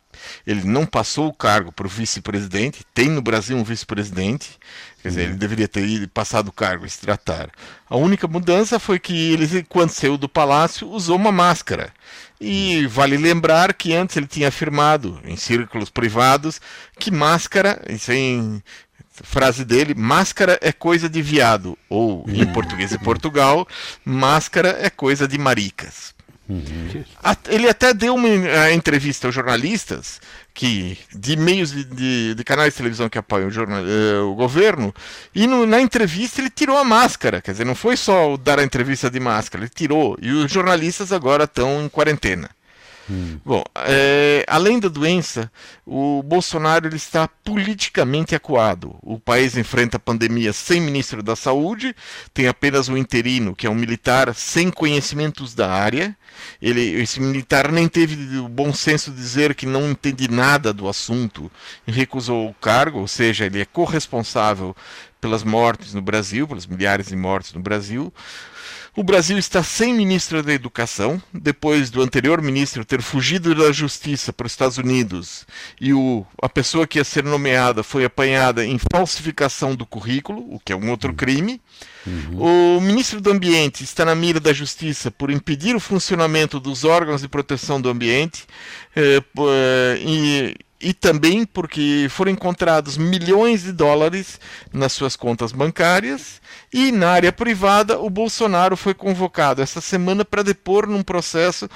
Ele 0.45 0.65
não 0.65 0.85
passou 0.85 1.29
o 1.29 1.33
cargo 1.33 1.71
para 1.71 1.87
o 1.87 1.89
vice-presidente. 1.89 2.85
Tem 2.93 3.07
no 3.09 3.21
Brasil 3.21 3.55
um 3.55 3.63
vice-presidente. 3.63 4.59
Quer 5.01 5.07
dizer, 5.07 5.21
ele 5.21 5.31
uhum. 5.31 5.37
deveria 5.37 5.67
ter 5.67 6.07
passado 6.09 6.49
o 6.49 6.51
cargo 6.51 6.85
e 6.85 6.89
se 6.89 6.99
tratar. 6.99 7.49
A 7.89 7.95
única 7.95 8.27
mudança 8.27 8.77
foi 8.79 8.99
que 8.99 9.31
ele, 9.31 9.63
quando 9.63 9.91
saiu 9.91 10.17
do 10.17 10.27
palácio, 10.27 10.89
usou 10.89 11.15
uma 11.15 11.31
máscara. 11.31 11.93
E 12.39 12.85
vale 12.87 13.15
lembrar 13.15 13.73
que 13.73 13.95
antes 13.95 14.17
ele 14.17 14.27
tinha 14.27 14.49
afirmado, 14.49 15.21
em 15.23 15.37
círculos 15.37 15.89
privados, 15.89 16.59
que 16.99 17.11
máscara, 17.11 17.81
isso 17.89 18.11
em 18.11 18.61
frase 19.23 19.65
dele, 19.65 19.93
máscara 19.93 20.57
é 20.61 20.71
coisa 20.71 21.09
de 21.09 21.21
viado. 21.21 21.77
Ou, 21.89 22.25
em 22.27 22.43
uhum. 22.43 22.53
português 22.53 22.89
de 22.91 22.99
Portugal, 22.99 23.67
máscara 24.03 24.77
é 24.81 24.89
coisa 24.89 25.27
de 25.27 25.37
maricas. 25.37 26.13
Uhum. 26.49 27.03
Ele 27.47 27.69
até 27.69 27.93
deu 27.93 28.15
uma 28.15 28.71
entrevista 28.71 29.27
aos 29.27 29.35
jornalistas 29.35 30.19
que 30.51 30.97
de 31.15 31.37
meios 31.37 31.71
de, 31.71 31.83
de, 31.83 32.35
de 32.35 32.43
canais 32.43 32.73
de 32.73 32.77
televisão 32.77 33.07
que 33.07 33.19
apoiam 33.19 33.47
o, 33.47 33.51
jornal, 33.51 33.83
uh, 33.83 34.31
o 34.31 34.33
governo 34.33 34.93
e 35.33 35.45
no, 35.45 35.65
na 35.65 35.79
entrevista 35.79 36.41
ele 36.41 36.49
tirou 36.49 36.75
a 36.77 36.83
máscara, 36.83 37.39
quer 37.39 37.51
dizer, 37.51 37.65
não 37.65 37.75
foi 37.75 37.95
só 37.95 38.35
dar 38.35 38.57
a 38.59 38.63
entrevista 38.63 39.11
de 39.11 39.19
máscara, 39.19 39.63
ele 39.63 39.71
tirou 39.73 40.17
e 40.19 40.31
os 40.31 40.51
jornalistas 40.51 41.13
agora 41.13 41.43
estão 41.43 41.85
em 41.85 41.87
quarentena. 41.87 42.49
Hum. 43.09 43.39
Bom, 43.43 43.63
é, 43.87 44.45
além 44.47 44.79
da 44.79 44.87
doença, 44.87 45.51
o 45.85 46.21
Bolsonaro 46.21 46.87
ele 46.87 46.95
está 46.95 47.27
politicamente 47.27 48.35
acuado. 48.35 48.95
O 49.01 49.19
país 49.19 49.57
enfrenta 49.57 49.97
a 49.97 49.99
pandemia 49.99 50.53
sem 50.53 50.79
ministro 50.79 51.23
da 51.23 51.35
Saúde, 51.35 51.95
tem 52.33 52.47
apenas 52.47 52.87
um 52.87 52.97
interino, 52.97 53.55
que 53.55 53.65
é 53.65 53.69
um 53.69 53.75
militar 53.75 54.33
sem 54.35 54.69
conhecimentos 54.69 55.55
da 55.55 55.71
área. 55.71 56.15
Ele, 56.61 56.81
esse 57.01 57.19
militar 57.19 57.71
nem 57.71 57.87
teve 57.87 58.37
o 58.37 58.47
bom 58.47 58.73
senso 58.73 59.11
de 59.11 59.17
dizer 59.17 59.55
que 59.55 59.65
não 59.65 59.89
entende 59.89 60.29
nada 60.29 60.71
do 60.71 60.87
assunto 60.87 61.51
e 61.87 61.91
recusou 61.91 62.49
o 62.49 62.53
cargo, 62.53 62.99
ou 62.99 63.07
seja, 63.07 63.45
ele 63.45 63.61
é 63.61 63.65
corresponsável 63.65 64.75
pelas 65.19 65.43
mortes 65.43 65.93
no 65.93 66.01
Brasil, 66.01 66.47
pelas 66.47 66.65
milhares 66.65 67.07
de 67.07 67.15
mortes 67.15 67.53
no 67.53 67.59
Brasil. 67.59 68.13
O 68.95 69.03
Brasil 69.03 69.37
está 69.37 69.63
sem 69.63 69.93
ministro 69.93 70.41
da 70.41 70.51
Educação, 70.51 71.21
depois 71.33 71.89
do 71.89 72.01
anterior 72.01 72.41
ministro 72.41 72.83
ter 72.83 73.01
fugido 73.01 73.53
da 73.53 73.71
justiça 73.71 74.33
para 74.33 74.47
os 74.47 74.51
Estados 74.51 74.77
Unidos 74.77 75.45
e 75.79 75.93
o, 75.93 76.25
a 76.41 76.49
pessoa 76.49 76.87
que 76.87 76.97
ia 76.97 77.03
ser 77.03 77.23
nomeada 77.23 77.83
foi 77.83 78.03
apanhada 78.03 78.65
em 78.65 78.79
falsificação 78.91 79.75
do 79.75 79.85
currículo, 79.85 80.39
o 80.53 80.59
que 80.59 80.73
é 80.73 80.75
um 80.75 80.89
outro 80.89 81.13
crime. 81.13 81.61
Uhum. 82.05 82.77
O 82.77 82.81
ministro 82.81 83.21
do 83.21 83.29
Ambiente 83.29 83.83
está 83.83 84.03
na 84.03 84.15
mira 84.15 84.39
da 84.39 84.53
Justiça 84.53 85.11
por 85.11 85.29
impedir 85.29 85.75
o 85.75 85.79
funcionamento 85.79 86.59
dos 86.59 86.83
órgãos 86.83 87.21
de 87.21 87.27
proteção 87.27 87.79
do 87.79 87.89
ambiente 87.89 88.45
eh, 88.95 89.21
e 90.01 90.55
e 90.81 90.93
também 90.93 91.45
porque 91.45 92.07
foram 92.09 92.31
encontrados 92.31 92.97
milhões 92.97 93.63
de 93.63 93.71
dólares 93.73 94.39
nas 94.71 94.93
suas 94.93 95.15
contas 95.15 95.51
bancárias 95.51 96.41
e 96.73 96.91
na 96.91 97.09
área 97.09 97.31
privada 97.31 97.99
o 97.99 98.09
Bolsonaro 98.09 98.77
foi 98.77 98.93
convocado 98.93 99.61
essa 99.61 99.81
semana 99.81 100.23
para 100.23 100.43
depor 100.43 100.87
num 100.87 101.01
processo 101.01 101.67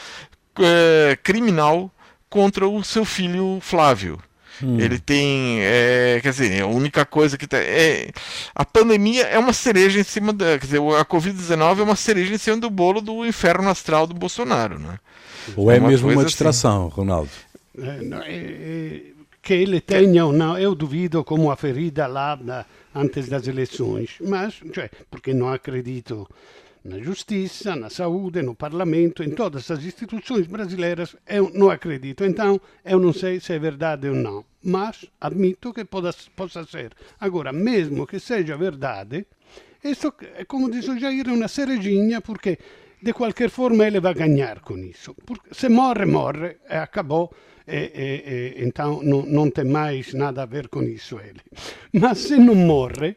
é, 0.59 1.17
criminal 1.21 1.91
contra 2.29 2.67
o 2.67 2.83
seu 2.83 3.05
filho 3.05 3.59
Flávio. 3.61 4.19
Hum. 4.61 4.79
Ele 4.79 4.99
tem, 4.99 5.59
é, 5.61 6.19
quer 6.21 6.29
dizer, 6.29 6.61
a 6.61 6.67
única 6.67 7.05
coisa 7.05 7.37
que 7.37 7.47
tá, 7.47 7.57
é 7.57 8.11
a 8.53 8.63
pandemia 8.63 9.23
é 9.23 9.39
uma 9.39 9.53
cereja 9.53 9.99
em 9.99 10.03
cima 10.03 10.31
da, 10.31 10.59
quer 10.59 10.65
dizer, 10.65 10.77
a 10.77 11.03
Covid-19 11.03 11.79
é 11.79 11.83
uma 11.83 11.95
cereja 11.95 12.33
em 12.33 12.37
cima 12.37 12.57
do 12.57 12.69
bolo 12.69 13.01
do 13.01 13.25
inferno 13.25 13.67
astral 13.69 14.05
do 14.05 14.13
Bolsonaro, 14.13 14.77
né? 14.77 14.99
Ou 15.55 15.71
é, 15.71 15.77
é 15.77 15.79
mesmo 15.79 16.07
uma 16.09 16.21
assim. 16.21 16.27
distração, 16.27 16.87
assim. 16.87 16.95
Ronaldo? 16.95 17.31
Eh, 17.77 18.01
no, 18.03 18.21
eh, 18.23 19.01
que 19.41 19.53
ele 19.53 19.81
tenha 19.81 20.25
ou 20.25 20.31
não, 20.31 20.57
eu 20.57 20.73
duvido 20.75 21.23
como 21.23 21.51
a 21.51 21.55
ferida 21.55 22.07
lá 22.07 22.37
na, 22.39 22.65
antes 22.93 23.29
das 23.29 23.47
eleições, 23.47 24.17
mas, 24.21 24.61
cioè, 24.73 24.89
porque 25.09 25.33
não 25.33 25.51
acredito 25.51 26.27
na 26.83 26.99
justiça, 26.99 27.75
na 27.75 27.89
saúde, 27.89 28.41
no 28.41 28.53
parlamento, 28.53 29.23
em 29.23 29.31
todas 29.31 29.71
as 29.71 29.83
instituições 29.83 30.47
brasileiras, 30.47 31.15
eu 31.27 31.49
não 31.53 31.69
acredito. 31.69 32.25
Então, 32.25 32.59
eu 32.83 32.99
não 32.99 33.13
sei 33.13 33.39
se 33.39 33.53
é 33.53 33.59
verdade 33.59 34.09
ou 34.09 34.15
não, 34.15 34.43
mas 34.61 35.05
admito 35.19 35.73
que 35.73 35.85
possa, 35.85 36.13
possa 36.35 36.65
ser. 36.65 36.91
Agora, 37.19 37.53
mesmo 37.53 38.05
que 38.05 38.19
seja 38.19 38.57
verdade, 38.57 39.25
isso, 39.83 40.13
como 40.47 40.69
diz 40.69 40.87
o 40.87 40.99
Jair, 40.99 41.27
é 41.27 41.31
uma 41.31 41.47
cerejinha, 41.47 42.19
porque 42.19 42.59
de 43.01 43.13
qualquer 43.13 43.49
forma 43.49 43.85
ele 43.85 43.99
vai 43.99 44.13
ganhar 44.13 44.59
com 44.59 44.77
isso. 44.77 45.13
Porque 45.25 45.53
se 45.53 45.69
morre, 45.69 46.05
morre, 46.05 46.57
e 46.69 46.75
acabou 46.75 47.33
e, 47.67 47.75
e, 47.75 48.61
e 48.61 48.65
então 48.65 49.01
não, 49.03 49.49
tem 49.49 49.65
mais 49.65 50.13
nada 50.13 50.43
a 50.43 50.45
ver 50.45 50.67
com 50.67 50.83
isso. 50.83 51.19
Mas 51.93 52.19
se 52.19 52.37
não 52.37 52.55
morre, 52.55 53.15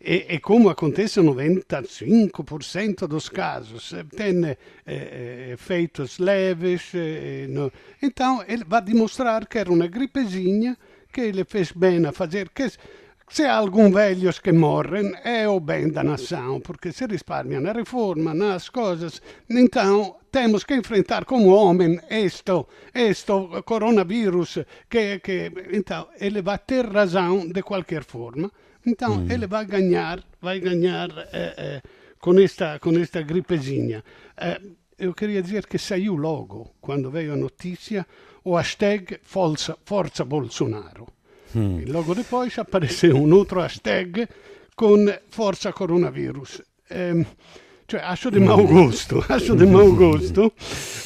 e, 0.00 0.34
e, 0.34 0.38
como 0.38 0.68
acontece 0.68 1.18
em 1.18 1.24
95% 1.24 3.06
dos 3.06 3.28
casos, 3.30 3.94
tem 4.14 4.44
eh, 4.44 4.56
eh, 4.86 5.50
efeitos 5.54 6.18
leves, 6.18 6.92
eh, 6.94 7.46
no, 7.48 7.72
então 8.02 8.44
ele 8.46 8.64
vai 8.64 8.82
demonstrar 8.82 9.46
que 9.46 9.56
era 9.56 9.72
uma 9.72 9.86
gripezinha 9.86 10.76
que 11.10 11.22
ele 11.22 11.44
fez 11.44 11.72
bem 11.72 12.04
a 12.04 12.12
fazer, 12.12 12.50
se 13.28 13.44
há 13.44 13.56
algum 13.56 13.90
velhos 13.90 14.38
que 14.38 14.52
morrem, 14.52 15.12
é 15.24 15.48
o 15.48 15.58
bem 15.58 15.90
da 15.90 16.04
nação, 16.04 16.60
porque 16.60 16.92
se 16.92 17.06
risparmia 17.06 17.60
na 17.60 17.72
reforma, 17.72 18.34
nas 18.34 18.68
coisas. 18.68 19.20
Então, 19.48 20.16
temos 20.30 20.64
que 20.64 20.74
enfrentar 20.74 21.24
como 21.24 21.54
homem 21.54 21.98
este, 22.10 22.52
este 22.94 23.32
coronavírus, 23.64 24.58
que, 24.88 25.18
que, 25.20 25.52
então, 25.72 26.08
ele 26.20 26.42
vai 26.42 26.58
ter 26.58 26.86
razão 26.86 27.48
de 27.48 27.62
qualquer 27.62 28.04
forma. 28.04 28.50
Então, 28.86 29.16
mm. 29.16 29.30
ele 29.32 29.46
vai 29.46 29.64
ganhar, 29.64 30.22
vai 30.40 30.60
ganhar 30.60 31.08
eh, 31.32 31.54
eh, 31.56 31.82
com, 32.18 32.38
esta, 32.38 32.78
com 32.78 32.90
esta 32.98 33.22
gripezinha. 33.22 34.04
Eh, 34.36 34.60
eu 34.98 35.14
queria 35.14 35.42
dizer 35.42 35.66
que 35.66 35.78
saiu 35.78 36.14
logo, 36.14 36.74
quando 36.80 37.10
veio 37.10 37.32
a 37.32 37.36
notícia, 37.36 38.06
o 38.44 38.56
hashtag 38.56 39.18
Forza, 39.22 39.76
Forza 39.84 40.24
Bolsonaro. 40.24 41.13
Mm. 41.54 41.80
E 41.80 41.84
logo 41.86 42.14
depois 42.14 42.58
apareceu 42.58 43.16
um 43.16 43.32
outro 43.34 43.60
hashtag 43.60 44.28
com 44.76 45.06
Forza 45.30 45.72
Coronavirus. 45.72 46.62
Eh, 46.90 47.24
cioè, 47.86 48.00
acho 48.00 48.30
de 48.30 48.40
mau 48.40 48.66
gosto, 48.66 49.22
acho 49.28 49.54
de 49.60 49.66
mau 49.66 49.92
gosto, 49.94 50.52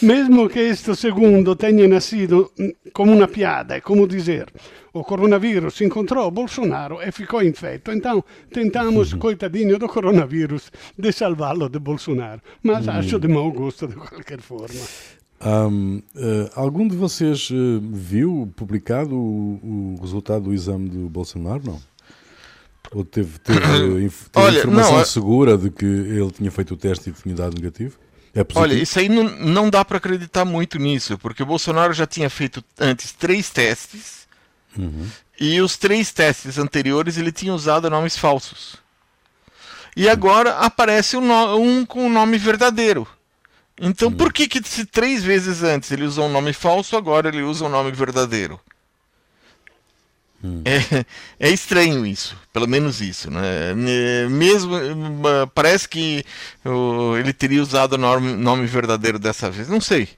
mesmo 0.02 0.48
que 0.48 0.60
este 0.60 0.94
segundo 0.94 1.56
tenha 1.56 1.88
nascido 1.88 2.52
como 2.92 3.12
uma 3.12 3.26
piada, 3.26 3.74
é 3.74 3.80
como 3.80 4.06
dizer, 4.06 4.46
o 4.92 5.02
coronavírus 5.02 5.80
encontrou 5.80 6.30
Bolsonaro 6.30 7.02
e 7.02 7.10
ficou 7.10 7.42
infetto, 7.42 7.90
então 7.90 8.24
tentamos, 8.52 9.12
coitadinho 9.14 9.76
do 9.76 9.88
coronavírus, 9.88 10.70
de 10.96 11.10
salvá-lo 11.10 11.68
de 11.68 11.80
Bolsonaro, 11.80 12.40
mas 12.62 12.86
mm. 12.86 12.90
acho 12.90 13.18
de 13.18 13.26
mau 13.26 13.50
gosto 13.50 13.88
de 13.88 13.96
qualquer 13.96 14.40
forma. 14.40 15.17
Um, 15.40 15.98
uh, 16.16 16.50
algum 16.56 16.88
de 16.88 16.96
vocês 16.96 17.48
uh, 17.50 17.80
viu 17.92 18.52
publicado 18.56 19.14
o, 19.14 19.94
o, 19.96 20.00
resultado 20.00 20.44
do 20.44 20.54
exame 20.54 20.88
do 20.88 21.08
Bolsonaro? 21.08 21.62
Não? 21.64 21.82
Ou 22.90 23.04
teve, 23.04 23.38
teve, 23.38 23.60
teve 23.62 24.14
Olha, 24.34 24.58
informação 24.58 24.98
não, 24.98 25.04
segura 25.04 25.56
de 25.56 25.70
que 25.70 25.86
ele 25.86 26.30
tinha 26.32 26.50
feito 26.50 26.74
o 26.74 26.76
teste 26.76 27.10
e 27.10 27.12
tinha 27.12 27.34
dado 27.36 27.54
negativo? 27.54 27.96
É 28.34 28.44
Olha, 28.54 28.74
isso 28.74 28.98
aí 28.98 29.08
não, 29.08 29.24
não 29.24 29.70
dá 29.70 29.84
para 29.84 29.98
acreditar 29.98 30.44
muito 30.44 30.78
nisso, 30.78 31.16
porque 31.18 31.42
o 31.42 31.46
Bolsonaro 31.46 31.92
já 31.92 32.06
tinha 32.06 32.28
feito 32.28 32.62
antes 32.78 33.12
três 33.12 33.48
testes 33.50 34.28
uhum. 34.76 35.06
e 35.40 35.60
os 35.60 35.76
três 35.76 36.12
testes 36.12 36.58
anteriores 36.58 37.16
ele 37.16 37.32
tinha 37.32 37.54
usado 37.54 37.88
nomes 37.88 38.16
falsos. 38.16 38.76
E 39.96 40.08
agora 40.08 40.58
aparece 40.58 41.16
um, 41.16 41.32
um 41.56 41.86
com 41.86 42.06
o 42.06 42.08
nome 42.08 42.38
verdadeiro. 42.38 43.06
Então, 43.80 44.12
por 44.12 44.32
que, 44.32 44.48
que 44.48 44.60
se 44.66 44.84
três 44.84 45.22
vezes 45.22 45.62
antes 45.62 45.90
ele 45.90 46.04
usou 46.04 46.26
um 46.26 46.32
nome 46.32 46.52
falso, 46.52 46.96
agora 46.96 47.28
ele 47.28 47.42
usa 47.42 47.64
um 47.64 47.68
nome 47.68 47.92
verdadeiro? 47.92 48.60
Hum. 50.42 50.62
É, 50.64 51.48
é, 51.48 51.50
estranho 51.50 52.06
isso, 52.06 52.36
pelo 52.52 52.68
menos 52.68 53.00
isso, 53.00 53.28
né? 53.28 53.74
Mesmo 54.30 54.70
parece 55.52 55.88
que 55.88 56.24
uh, 56.64 57.16
ele 57.16 57.32
teria 57.32 57.60
usado 57.60 57.94
o 57.94 57.98
nome, 57.98 58.34
nome 58.34 58.66
verdadeiro 58.66 59.18
dessa 59.18 59.50
vez, 59.50 59.68
não 59.68 59.80
sei. 59.80 60.08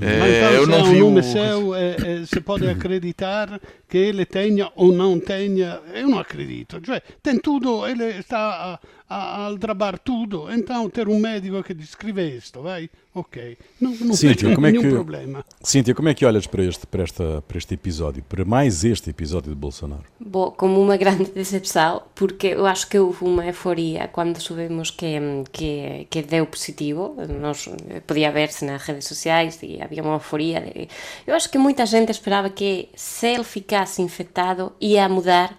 É, 0.00 0.56
eu 0.56 0.66
não 0.66 0.84
vi 0.84 1.00
o 1.00 1.10
nome 1.10 1.22
seu, 1.22 1.74
é, 1.74 1.96
é, 2.02 2.20
você 2.26 2.40
pode 2.40 2.66
acreditar 2.66 3.60
que 3.88 3.96
ele 3.96 4.26
tenha 4.26 4.70
ou 4.74 4.92
não 4.92 5.20
tenha, 5.20 5.80
eu 5.94 6.08
não 6.08 6.18
acredito. 6.18 6.80
Cioè, 6.84 7.00
tem 7.22 7.38
tudo, 7.38 7.86
ele 7.86 8.04
está 8.18 8.80
a, 9.08 9.16
a, 9.16 9.44
aldrabar 9.46 9.98
tudo, 9.98 10.50
então 10.50 10.88
ter 10.88 11.08
um 11.08 11.18
médico 11.18 11.62
que 11.62 11.74
descreve 11.74 12.36
isto, 12.36 12.62
vai? 12.62 12.88
Ok, 13.14 13.56
não, 13.80 13.90
não 13.92 14.14
Cíntia, 14.14 14.46
tem 14.46 14.54
como 14.54 14.66
é 14.66 14.72
nenhum 14.72 14.82
que, 14.82 14.90
problema. 14.90 15.44
Cíntia, 15.62 15.94
como 15.94 16.08
é 16.08 16.14
que 16.14 16.24
olhas 16.24 16.46
para 16.46 16.64
este, 16.64 16.86
para, 16.86 17.02
esta, 17.02 17.42
para 17.46 17.58
este 17.58 17.74
episódio, 17.74 18.22
para 18.28 18.44
mais 18.44 18.82
este 18.82 19.10
episódio 19.10 19.50
de 19.50 19.56
Bolsonaro? 19.56 20.04
Bom, 20.18 20.50
como 20.50 20.80
uma 20.80 20.96
grande 20.96 21.30
decepção, 21.30 22.02
porque 22.14 22.48
eu 22.48 22.66
acho 22.66 22.88
que 22.88 22.98
houve 22.98 23.24
uma 23.24 23.46
euforia 23.46 24.08
quando 24.08 24.40
soubemos 24.40 24.90
que, 24.90 25.16
que, 25.52 26.06
que 26.10 26.22
deu 26.22 26.46
positivo, 26.46 27.14
nós, 27.40 27.68
podia 28.06 28.32
ver-se 28.32 28.64
nas 28.64 28.82
redes 28.82 29.06
sociais 29.06 29.58
e 29.62 29.80
havia 29.80 30.02
uma 30.02 30.14
euforia. 30.14 30.60
De, 30.60 30.88
eu 31.26 31.34
acho 31.34 31.48
que 31.50 31.58
muita 31.58 31.86
gente 31.86 32.10
esperava 32.10 32.50
que 32.50 32.88
se 32.96 33.28
ele 33.28 33.44
ficasse 33.44 34.02
infectado 34.02 34.72
ia 34.80 35.08
mudar 35.08 35.56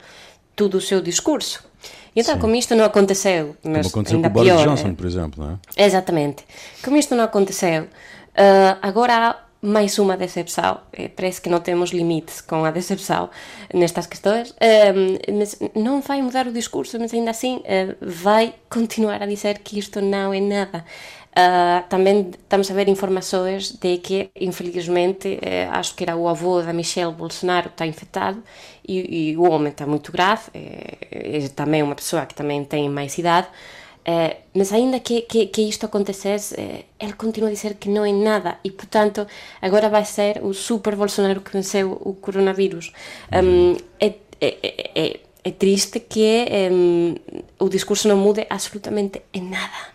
todo 0.55 0.75
o 0.75 0.81
seu 0.81 1.01
discurso. 1.01 1.64
Então, 2.15 2.35
Sim. 2.35 2.41
como 2.41 2.55
isto 2.55 2.73
não 2.75 2.85
aconteceu, 2.85 3.55
mas 3.63 3.87
como 3.87 4.01
aconteceu 4.01 4.17
ainda 4.17 4.29
com 4.29 4.39
o 4.39 4.43
Boris 4.43 4.61
Johnson, 4.61 4.87
é... 4.87 4.93
por 4.93 5.05
exemplo, 5.05 5.43
não 5.43 5.59
é? 5.77 5.85
Exatamente. 5.85 6.43
Como 6.83 6.95
isto 6.95 7.13
não 7.15 7.23
aconteceu, 7.23 7.83
uh, 7.83 8.77
agora 8.81 9.13
há 9.13 9.45
mais 9.65 9.97
uma 9.97 10.15
decepção. 10.15 10.79
É, 10.93 11.07
parece 11.07 11.41
que 11.41 11.49
não 11.49 11.59
temos 11.59 11.89
limites 11.89 12.39
com 12.39 12.63
a 12.63 12.71
decepção 12.71 13.29
nestas 13.73 14.05
questões. 14.05 14.51
Uh, 14.51 15.33
mas 15.37 15.59
não 15.75 16.01
vai 16.01 16.21
mudar 16.21 16.47
o 16.47 16.53
discurso, 16.53 16.97
mas 16.99 17.13
ainda 17.13 17.31
assim 17.31 17.57
uh, 17.57 17.95
vai 17.99 18.53
continuar 18.69 19.21
a 19.21 19.25
dizer 19.25 19.59
que 19.59 19.79
isto 19.79 19.99
não 20.01 20.33
é 20.33 20.39
nada. 20.39 20.85
Uh, 21.37 21.83
também 21.89 22.31
estamos 22.31 22.71
a 22.71 22.73
ver 22.73 22.87
informações 22.87 23.69
de 23.73 23.97
que, 23.97 24.29
infelizmente, 24.39 25.37
eh, 25.41 25.67
acho 25.69 25.93
que 25.93 26.05
era 26.05 26.15
o 26.15 26.29
avô 26.29 26.61
da 26.61 26.71
Michelle 26.71 27.11
Bolsonaro 27.11 27.67
está 27.67 27.85
infectado 27.85 28.41
e, 28.87 29.31
e, 29.31 29.37
o 29.37 29.43
homem 29.51 29.67
está 29.67 29.85
muito 29.85 30.13
grave, 30.13 30.43
é, 30.53 30.97
é 31.11 31.49
também 31.49 31.83
uma 31.83 31.93
pessoa 31.93 32.25
que 32.25 32.33
também 32.33 32.63
tem 32.63 32.87
mais 32.87 33.17
idade, 33.17 33.47
é, 34.05 34.37
mas 34.53 34.71
ainda 34.71 34.97
que, 34.97 35.23
que, 35.23 35.47
que, 35.47 35.63
isto 35.63 35.85
acontecesse, 35.85 36.55
é, 36.57 36.85
ele 36.97 37.13
continua 37.13 37.49
a 37.49 37.51
dizer 37.51 37.73
que 37.73 37.89
não 37.89 38.05
é 38.05 38.13
nada 38.13 38.57
e, 38.63 38.71
portanto, 38.71 39.27
agora 39.61 39.89
vai 39.89 40.05
ser 40.05 40.41
o 40.41 40.53
super 40.53 40.95
Bolsonaro 40.95 41.41
que 41.41 41.51
venceu 41.51 41.99
o 42.01 42.13
coronavírus. 42.13 42.93
Um, 43.33 43.75
é, 43.99 44.13
é, 44.39 45.19
é, 45.43 45.51
triste 45.51 45.99
que 45.99 46.45
um, 46.71 47.15
o 47.59 47.67
discurso 47.67 48.07
não 48.07 48.15
mude 48.15 48.47
absolutamente 48.49 49.21
em 49.33 49.41
nada 49.41 49.94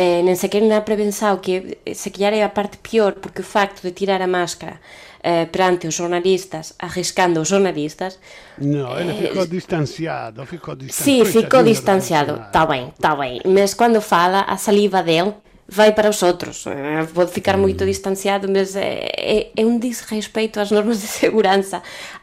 eh, 0.00 0.22
nem 0.22 0.34
sequer 0.34 0.62
na 0.62 0.80
prevenção, 0.80 1.36
que 1.36 1.78
se 1.94 2.08
calhar 2.10 2.32
é 2.32 2.42
a 2.42 2.48
parte 2.48 2.78
pior, 2.78 3.12
porque 3.22 3.42
o 3.42 3.44
facto 3.44 3.82
de 3.82 3.90
tirar 3.90 4.22
a 4.22 4.26
máscara 4.26 4.80
eh, 5.22 5.44
perante 5.44 5.86
os 5.86 5.94
jornalistas, 5.94 6.72
arriscando 6.78 7.40
os 7.40 7.48
jornalistas... 7.48 8.18
Não, 8.58 8.98
ele 8.98 9.12
eh, 9.12 9.28
ficou 9.28 9.46
distanciado, 9.46 10.46
ficou 10.46 10.74
distanciado. 10.74 11.26
Sim, 11.26 11.40
ficou 11.40 11.62
distanciado, 11.62 12.42
está 12.46 12.64
bem, 12.64 12.88
está 12.88 13.14
bem, 13.14 13.40
mas 13.44 13.74
quando 13.74 14.00
fala, 14.00 14.40
a 14.42 14.56
saliva 14.56 15.02
dele 15.02 15.34
vai 15.68 15.92
para 15.92 16.08
os 16.08 16.22
outros. 16.22 16.66
Eh, 16.66 17.06
pode 17.12 17.30
ficar 17.32 17.58
muito 17.58 17.84
distanciado, 17.84 18.48
mas 18.50 18.74
é, 18.74 19.08
é, 19.16 19.50
é 19.54 19.66
um 19.66 19.78
desrespeito 19.78 20.58
às 20.58 20.70
normas 20.70 21.00
de 21.02 21.06
segurança, 21.06 21.82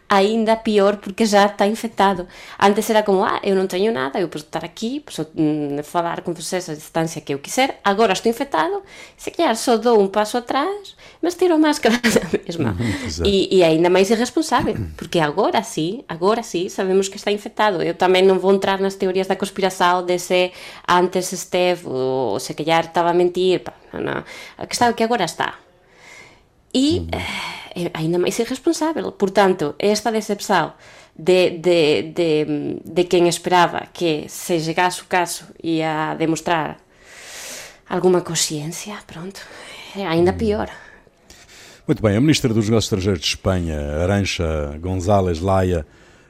aínda 0.09 0.55
pior 0.55 0.97
porque 0.97 1.25
já 1.25 1.45
está 1.45 1.67
infectado. 1.67 2.27
Antes 2.59 2.89
era 2.89 3.03
como, 3.03 3.23
ah, 3.25 3.39
eu 3.43 3.55
non 3.55 3.67
teño 3.67 3.91
nada, 3.91 4.19
eu 4.19 4.31
posso 4.31 4.47
estar 4.47 4.63
aquí, 4.63 5.03
posso 5.03 5.27
mm, 5.35 5.83
falar 5.83 6.23
con 6.23 6.31
vocês 6.31 6.69
a 6.71 6.75
distancia 6.75 7.21
que 7.21 7.35
eu 7.35 7.39
quiser, 7.39 7.79
agora 7.83 8.13
estou 8.13 8.31
infectado, 8.31 8.81
se 9.17 9.31
calhar 9.31 9.55
só 9.55 9.75
dou 9.75 9.99
un 9.99 10.07
paso 10.07 10.39
atrás, 10.39 10.95
mas 11.21 11.35
tiro 11.35 11.55
a 11.55 11.59
máscara 11.59 11.99
da 11.99 12.23
mesma. 12.31 12.75
E, 13.27 13.51
e 13.51 13.63
aínda 13.63 13.91
máis 13.91 14.07
irresponsável, 14.09 14.75
porque 14.95 15.19
agora 15.19 15.61
sí, 15.63 16.05
agora 16.07 16.41
sí, 16.41 16.69
sabemos 16.69 17.09
que 17.11 17.19
está 17.19 17.31
infectado. 17.31 17.83
Eu 17.83 17.93
tamén 17.93 18.23
non 18.23 18.39
vou 18.39 18.55
entrar 18.55 18.79
nas 18.79 18.95
teorías 18.95 19.27
da 19.27 19.35
conspiração 19.35 20.07
de 20.07 20.15
se 20.19 20.55
antes 20.87 21.35
esteve 21.35 21.83
ou 21.83 22.39
se 22.39 22.55
calhar 22.55 22.87
estaba 22.87 23.11
a 23.11 23.17
mentir, 23.17 23.59
pá, 23.59 23.75
non, 23.91 24.07
non. 24.07 24.19
que 24.63 24.71
estaba 24.71 24.95
que 24.95 25.03
agora 25.03 25.27
está 25.27 25.66
E... 26.77 26.99
Uhum 26.99 27.57
é 27.77 27.91
ainda 27.93 28.17
máis 28.17 28.39
irresponsável. 28.39 29.11
Portanto, 29.11 29.75
esta 29.77 30.11
decepção 30.11 30.73
de, 31.15 31.51
de, 31.51 32.01
de, 32.17 32.45
de 32.83 33.03
quen 33.05 33.27
esperaba 33.27 33.87
que 33.93 34.25
se 34.27 34.59
chegasse 34.59 35.01
o 35.01 35.05
caso 35.05 35.45
ia 35.61 36.15
demonstrar 36.15 36.77
alguma 37.87 38.21
consciência, 38.21 38.95
pronto, 39.05 39.39
é 39.95 40.05
ainda 40.05 40.31
hum. 40.31 40.37
pior. 40.37 40.69
Muito 41.87 42.01
bem, 42.01 42.17
a 42.17 42.21
Ministra 42.21 42.53
dos 42.53 42.65
Negócios 42.65 42.85
Estrangeiros 42.85 43.21
de 43.21 43.27
Espanha, 43.27 43.79
Arancha 44.03 44.77
González 44.81 45.39
Laia, 45.39 45.85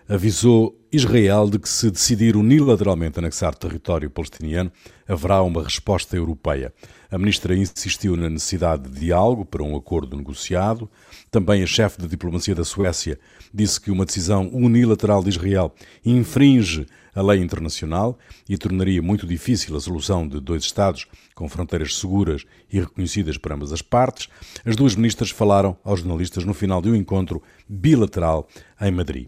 avisou 0.08 0.78
Israel 0.92 1.50
de 1.50 1.60
que 1.60 1.68
se 1.68 1.92
decidir 1.92 2.38
unilateralmente 2.38 3.20
anexar 3.20 3.54
território 3.54 4.10
palestiniano, 4.10 4.72
haverá 5.08 5.42
uma 5.42 5.64
resposta 5.64 6.16
europeia. 6.16 6.74
A 7.12 7.18
ministra 7.18 7.56
insistiu 7.56 8.16
na 8.16 8.30
necessidade 8.30 8.90
de 8.90 9.00
diálogo 9.00 9.46
para 9.46 9.64
um 9.64 9.76
acordo 9.76 10.16
negociado. 10.16 10.90
Também 11.30 11.62
a 11.62 11.68
chefe 11.68 12.02
de 12.02 12.08
diplomacia 12.08 12.56
da 12.56 12.64
Suécia 12.64 13.20
disse 13.54 13.80
que 13.80 13.92
uma 13.92 14.06
decisão 14.06 14.50
unilateral 14.54 15.22
de 15.24 15.30
Israel 15.30 15.74
infringe 16.06 16.86
a 17.14 17.22
lei 17.22 17.42
internacional 17.42 18.18
e 18.48 18.58
tornaria 18.58 19.02
muito 19.02 19.26
difícil 19.26 19.76
a 19.76 19.82
solução 19.82 20.28
de 20.28 20.40
dois 20.40 20.64
Estados 20.64 21.08
com 21.34 21.50
fronteiras 21.50 21.98
seguras 21.98 22.46
e 22.72 22.80
reconhecidas 22.80 23.38
por 23.38 23.52
ambas 23.52 23.74
as 23.74 23.82
partes. 23.82 24.30
As 24.64 24.76
duas 24.76 24.96
ministras 24.96 25.32
falaram 25.32 25.76
aos 25.84 26.02
jornalistas 26.02 26.46
no 26.46 26.54
final 26.54 26.82
de 26.82 26.90
um 26.90 26.96
encontro 26.96 27.42
bilateral 27.68 28.48
em 28.80 28.92
Madrid. 28.92 29.28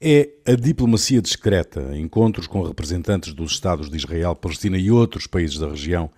É 0.00 0.30
a 0.46 0.54
diplomacia 0.54 1.20
discreta, 1.20 1.96
encontros 1.96 2.46
com 2.46 2.62
representantes 2.62 3.32
dos 3.34 3.50
Estados 3.50 3.90
de 3.90 3.96
Israel, 3.96 4.36
Palestina 4.36 4.78
e 4.78 4.92
outros 4.92 5.26
países 5.26 5.58
da 5.58 5.68
região, 5.68 6.08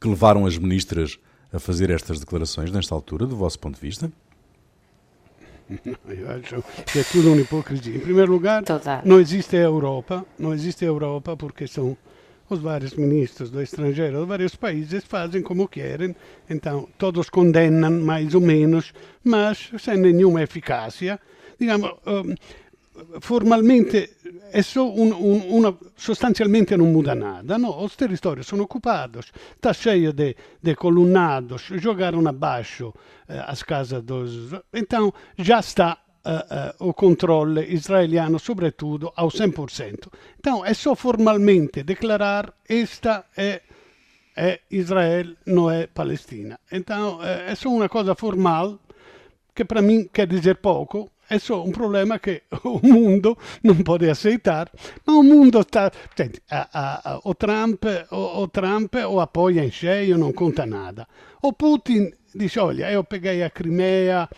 que 0.00 0.06
levaram 0.06 0.46
as 0.46 0.56
ministras 0.56 1.18
a 1.52 1.58
fazer 1.58 1.90
estas 1.90 2.20
declarações 2.20 2.70
nesta 2.70 2.94
altura, 2.94 3.26
do 3.26 3.36
vosso 3.36 3.58
ponto 3.58 3.74
de 3.74 3.80
vista? 3.80 4.12
Eu 6.06 6.30
acho 6.30 6.64
que 6.92 6.98
é 7.00 7.02
tudo 7.02 7.32
uma 7.32 7.40
hipocrisia. 7.40 7.96
Em 7.96 8.00
primeiro 8.00 8.30
lugar, 8.30 8.62
não 9.04 9.18
existe 9.18 9.56
a 9.56 9.60
Europa, 9.60 10.24
não 10.38 10.54
existe 10.54 10.84
a 10.84 10.88
Europa 10.88 11.36
porque 11.36 11.66
são 11.66 11.96
os 12.48 12.60
vários 12.60 12.94
ministros 12.94 13.50
do 13.50 13.60
estrangeiro 13.60 14.20
de 14.20 14.26
vários 14.26 14.54
países 14.54 15.02
fazem 15.04 15.42
como 15.42 15.66
querem, 15.66 16.14
então 16.48 16.88
todos 16.98 17.30
condenam 17.30 17.90
mais 17.90 18.34
ou 18.34 18.40
menos, 18.40 18.92
mas 19.24 19.70
sem 19.78 19.96
nenhuma 19.96 20.42
eficácia. 20.42 21.18
Digamos, 21.58 21.90
um, 22.06 22.34
formalmente 23.18 24.16
è 24.50 24.60
só 24.62 24.84
un, 24.84 25.12
un, 25.12 25.44
una, 25.48 25.76
sostanzialmente 25.94 26.76
não 26.76 26.86
muda 26.86 27.14
nada. 27.14 27.58
No? 27.58 27.82
Os 27.82 27.96
territórios 27.96 28.46
são 28.46 28.60
ocupados, 28.60 29.32
está 29.54 29.72
cheio 29.72 30.12
de, 30.12 30.36
de 30.62 30.74
colunnados, 30.74 31.62
jogaram 31.76 32.26
abaixo 32.26 32.92
eh, 33.28 33.42
as 33.46 33.62
casas 33.62 34.02
dos. 34.02 34.54
Então 34.72 35.12
já 35.36 35.58
está 35.58 35.98
uh, 36.24 36.84
uh, 36.84 36.88
o 36.88 36.94
controle 36.94 37.66
israeliano, 37.72 38.38
sobretudo, 38.38 39.12
ao 39.16 39.28
100%. 39.28 40.08
Então 40.38 40.64
é 40.64 40.72
só 40.72 40.94
formalmente 40.94 41.82
declarar 41.82 42.54
esta 42.68 43.26
é, 43.36 43.62
é 44.36 44.60
Israel, 44.70 45.34
não 45.46 45.70
é 45.70 45.86
Palestina. 45.88 46.60
Então 46.70 47.22
é, 47.22 47.50
é 47.50 47.54
só 47.54 47.68
uma 47.68 47.88
coisa 47.88 48.14
formal 48.14 48.78
que 49.54 49.64
para 49.64 49.80
mim 49.80 50.08
quer 50.12 50.26
dizer 50.26 50.56
pouco, 50.56 51.10
é 51.28 51.38
só 51.38 51.62
um 51.62 51.72
problema 51.72 52.18
que 52.18 52.42
o 52.64 52.80
mundo 52.86 53.36
não 53.62 53.76
pode 53.76 54.08
aceitar, 54.08 54.70
mas 55.04 55.16
o 55.16 55.22
mundo 55.22 55.60
está. 55.60 55.90
Senti, 56.16 56.42
a, 56.50 56.68
a, 56.72 57.12
a, 57.14 57.20
o, 57.24 57.34
Trump, 57.34 57.84
o, 58.10 58.42
o, 58.42 58.48
Trump 58.48 58.94
o 59.08 59.20
apoia 59.20 59.64
em 59.64 59.70
cheio, 59.70 60.18
não 60.18 60.32
conta 60.32 60.66
nada. 60.66 61.06
O 61.42 61.52
Putin 61.52 62.12
diz: 62.34 62.56
olha, 62.56 62.90
eu 62.90 63.02
peguei 63.02 63.42
a 63.42 63.50
Crimea, 63.50 64.28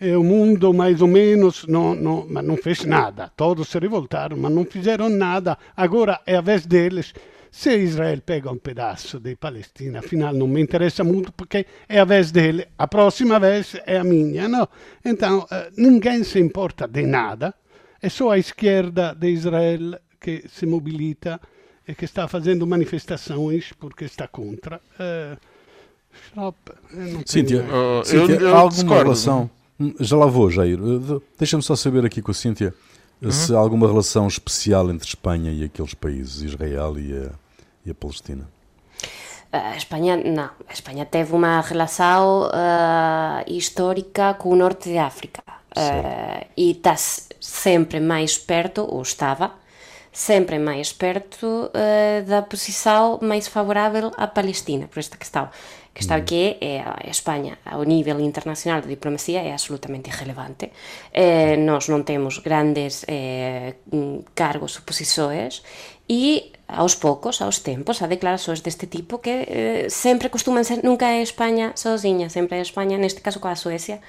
e 0.00 0.16
o 0.16 0.24
mundo 0.24 0.74
mais 0.74 1.00
ou 1.00 1.08
menos, 1.08 1.64
não, 1.66 1.94
não, 1.94 2.26
mas 2.28 2.44
não 2.44 2.56
fez 2.56 2.84
nada. 2.84 3.30
Todos 3.36 3.68
se 3.68 3.78
revoltaram, 3.78 4.36
mas 4.36 4.52
não 4.52 4.64
fizeram 4.64 5.08
nada. 5.08 5.56
Agora 5.76 6.20
é 6.26 6.36
a 6.36 6.40
vez 6.40 6.66
deles 6.66 7.14
se 7.52 7.76
Israel 7.76 8.22
pega 8.24 8.50
um 8.50 8.56
pedaço 8.56 9.20
de 9.20 9.36
Palestina, 9.36 9.98
afinal 9.98 10.32
não 10.32 10.48
me 10.48 10.62
interessa 10.62 11.04
muito 11.04 11.30
porque 11.32 11.66
é 11.86 12.00
a 12.00 12.04
vez 12.04 12.32
dele, 12.32 12.66
a 12.78 12.88
próxima 12.88 13.38
vez 13.38 13.76
é 13.84 13.98
a 13.98 14.04
minha, 14.04 14.48
não? 14.48 14.66
Então, 15.04 15.46
eh, 15.50 15.70
ninguém 15.76 16.24
se 16.24 16.40
importa 16.40 16.88
de 16.88 17.02
nada, 17.02 17.54
é 18.00 18.08
só 18.08 18.30
a 18.30 18.38
esquerda 18.38 19.14
de 19.14 19.28
Israel 19.28 20.00
que 20.18 20.44
se 20.48 20.64
mobilita 20.64 21.38
e 21.86 21.94
que 21.94 22.06
está 22.06 22.26
fazendo 22.26 22.66
manifestações 22.66 23.70
porque 23.78 24.06
está 24.06 24.26
contra. 24.26 24.80
Uh, 24.98 25.36
Cíntia, 27.26 27.64
uh, 27.64 28.02
Cíntia 28.02 28.34
eu, 28.36 28.40
eu 28.40 28.56
alguma 28.56 28.70
discordo. 28.70 29.02
relação? 29.02 29.50
Já 30.00 30.16
lá 30.16 30.26
vou, 30.26 30.50
Jair. 30.50 30.78
Deixa-me 31.38 31.62
só 31.62 31.76
saber 31.76 32.06
aqui 32.06 32.22
com 32.22 32.30
a 32.30 32.34
Cíntia 32.34 32.72
uhum. 33.20 33.30
se 33.30 33.54
há 33.54 33.58
alguma 33.58 33.86
relação 33.86 34.26
especial 34.26 34.90
entre 34.90 35.06
Espanha 35.06 35.52
e 35.52 35.64
aqueles 35.64 35.92
países, 35.92 36.42
Israel 36.42 36.98
e 36.98 37.12
a, 37.14 37.41
e 37.84 37.90
a 37.90 37.94
Palestina? 37.94 38.48
A 39.52 39.76
Espanha, 39.76 40.16
não. 40.16 40.50
A 40.66 40.72
Espanha 40.72 41.04
teve 41.04 41.34
uma 41.34 41.60
relação 41.60 42.48
uh, 42.48 43.44
histórica 43.46 44.34
com 44.34 44.48
o 44.50 44.56
norte 44.56 44.88
de 44.88 44.96
África. 44.96 45.42
Uh, 45.76 46.46
e 46.56 46.70
está 46.72 46.96
sempre 46.96 48.00
mais 48.00 48.38
perto, 48.38 48.86
ou 48.88 49.02
estava, 49.02 49.52
sempre 50.10 50.58
mais 50.58 50.92
perto 50.92 51.46
uh, 51.46 52.24
da 52.26 52.42
posição 52.42 53.18
mais 53.20 53.46
favorável 53.46 54.10
à 54.16 54.26
Palestina, 54.26 54.88
por 54.88 55.00
esta 55.00 55.16
questão. 55.18 55.50
A 55.94 55.98
questão 55.98 56.16
uhum. 56.16 56.24
que 56.24 56.56
é, 56.58 56.80
a 56.80 57.10
Espanha, 57.10 57.58
ao 57.66 57.82
nível 57.82 58.18
internacional 58.18 58.80
da 58.80 58.86
diplomacia, 58.88 59.42
é 59.42 59.52
absolutamente 59.52 60.08
irrelevante. 60.08 60.72
Eh, 61.12 61.58
nós 61.58 61.86
não 61.86 62.02
temos 62.02 62.38
grandes 62.38 63.04
eh, 63.06 63.74
cargos 64.34 64.76
ou 64.76 64.82
posições 64.82 65.62
e 66.12 66.52
aos 66.68 66.94
poucos, 66.94 67.40
aos 67.40 67.58
tempos, 67.60 68.02
a 68.02 68.06
declaracións 68.06 68.60
deste 68.60 68.86
tipo 68.86 69.18
que 69.24 69.48
eh, 69.48 69.86
sempre 69.88 70.28
costuman 70.28 70.64
ser, 70.64 70.84
nunca 70.84 71.08
é 71.08 71.24
España 71.24 71.72
sozinha, 71.74 72.28
sempre 72.28 72.58
é 72.58 72.60
España, 72.60 73.00
neste 73.00 73.20
caso 73.24 73.40
coa 73.40 73.56
Suecia, 73.56 74.00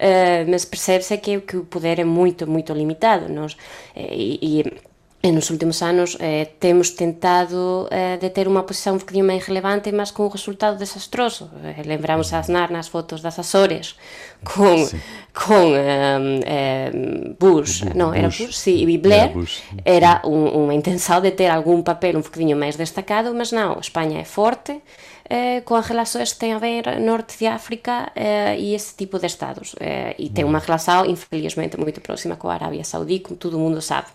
eh, 0.00 0.44
mas 0.48 0.64
percebe-se 0.64 1.20
que, 1.20 1.40
que 1.44 1.56
o 1.60 1.64
poder 1.64 2.00
é 2.00 2.04
muito, 2.04 2.48
muito 2.48 2.72
limitado, 2.72 3.28
nos, 3.28 3.56
eh, 3.94 4.08
e, 4.08 4.38
e 4.40 4.89
nos 5.22 5.50
últimos 5.50 5.82
anos 5.82 6.16
eh, 6.18 6.56
temos 6.58 6.96
tentado 6.96 7.88
eh, 7.92 8.16
de 8.16 8.32
ter 8.32 8.48
unha 8.48 8.64
posición 8.64 8.96
un 8.96 9.04
poquinho 9.04 9.28
máis 9.28 9.44
relevante, 9.44 9.92
mas 9.92 10.16
con 10.16 10.26
un 10.28 10.32
resultado 10.32 10.80
desastroso. 10.80 11.52
Eh, 11.60 11.84
lembramos 11.84 12.32
a 12.32 12.40
Aznar 12.40 12.72
nas 12.72 12.88
fotos 12.88 13.20
das 13.20 13.36
Azores 13.36 14.00
con, 14.40 14.80
sí. 14.80 14.96
con 15.36 15.76
eh, 15.76 16.40
eh, 16.48 16.88
Bush, 17.36 17.84
Bush, 17.84 17.92
non, 17.92 18.16
era 18.16 18.32
Bush, 18.32 18.48
sí, 18.56 18.80
e 18.80 18.96
Blair, 18.96 19.36
era 19.84 20.24
un, 20.24 20.48
unha 20.48 20.72
intenção 20.72 21.20
de 21.20 21.36
ter 21.36 21.52
algún 21.52 21.84
papel 21.84 22.16
un 22.16 22.24
poquinho 22.24 22.56
máis 22.56 22.80
destacado, 22.80 23.36
mas 23.36 23.52
non, 23.52 23.76
España 23.76 24.24
é 24.24 24.24
forte, 24.24 24.80
eh, 25.28 25.60
com 25.68 25.76
as 25.76 25.84
relações 25.84 26.32
que 26.32 26.40
têm 26.40 26.56
a 26.56 26.58
ver 26.58 26.96
norte 26.96 27.36
de 27.36 27.46
África 27.46 28.08
eh, 28.16 28.56
e 28.56 28.74
esse 28.74 28.96
tipo 28.96 29.20
de 29.20 29.28
estados. 29.28 29.76
Eh, 29.78 30.16
e 30.18 30.32
tem 30.32 30.48
uma 30.48 30.58
relação, 30.58 31.04
infelizmente, 31.04 31.76
muito 31.76 32.00
próxima 32.00 32.36
com 32.36 32.48
a 32.48 32.54
Arábia 32.54 32.84
Saudita, 32.84 33.28
como 33.28 33.36
todo 33.36 33.58
mundo 33.58 33.80
sabe. 33.84 34.08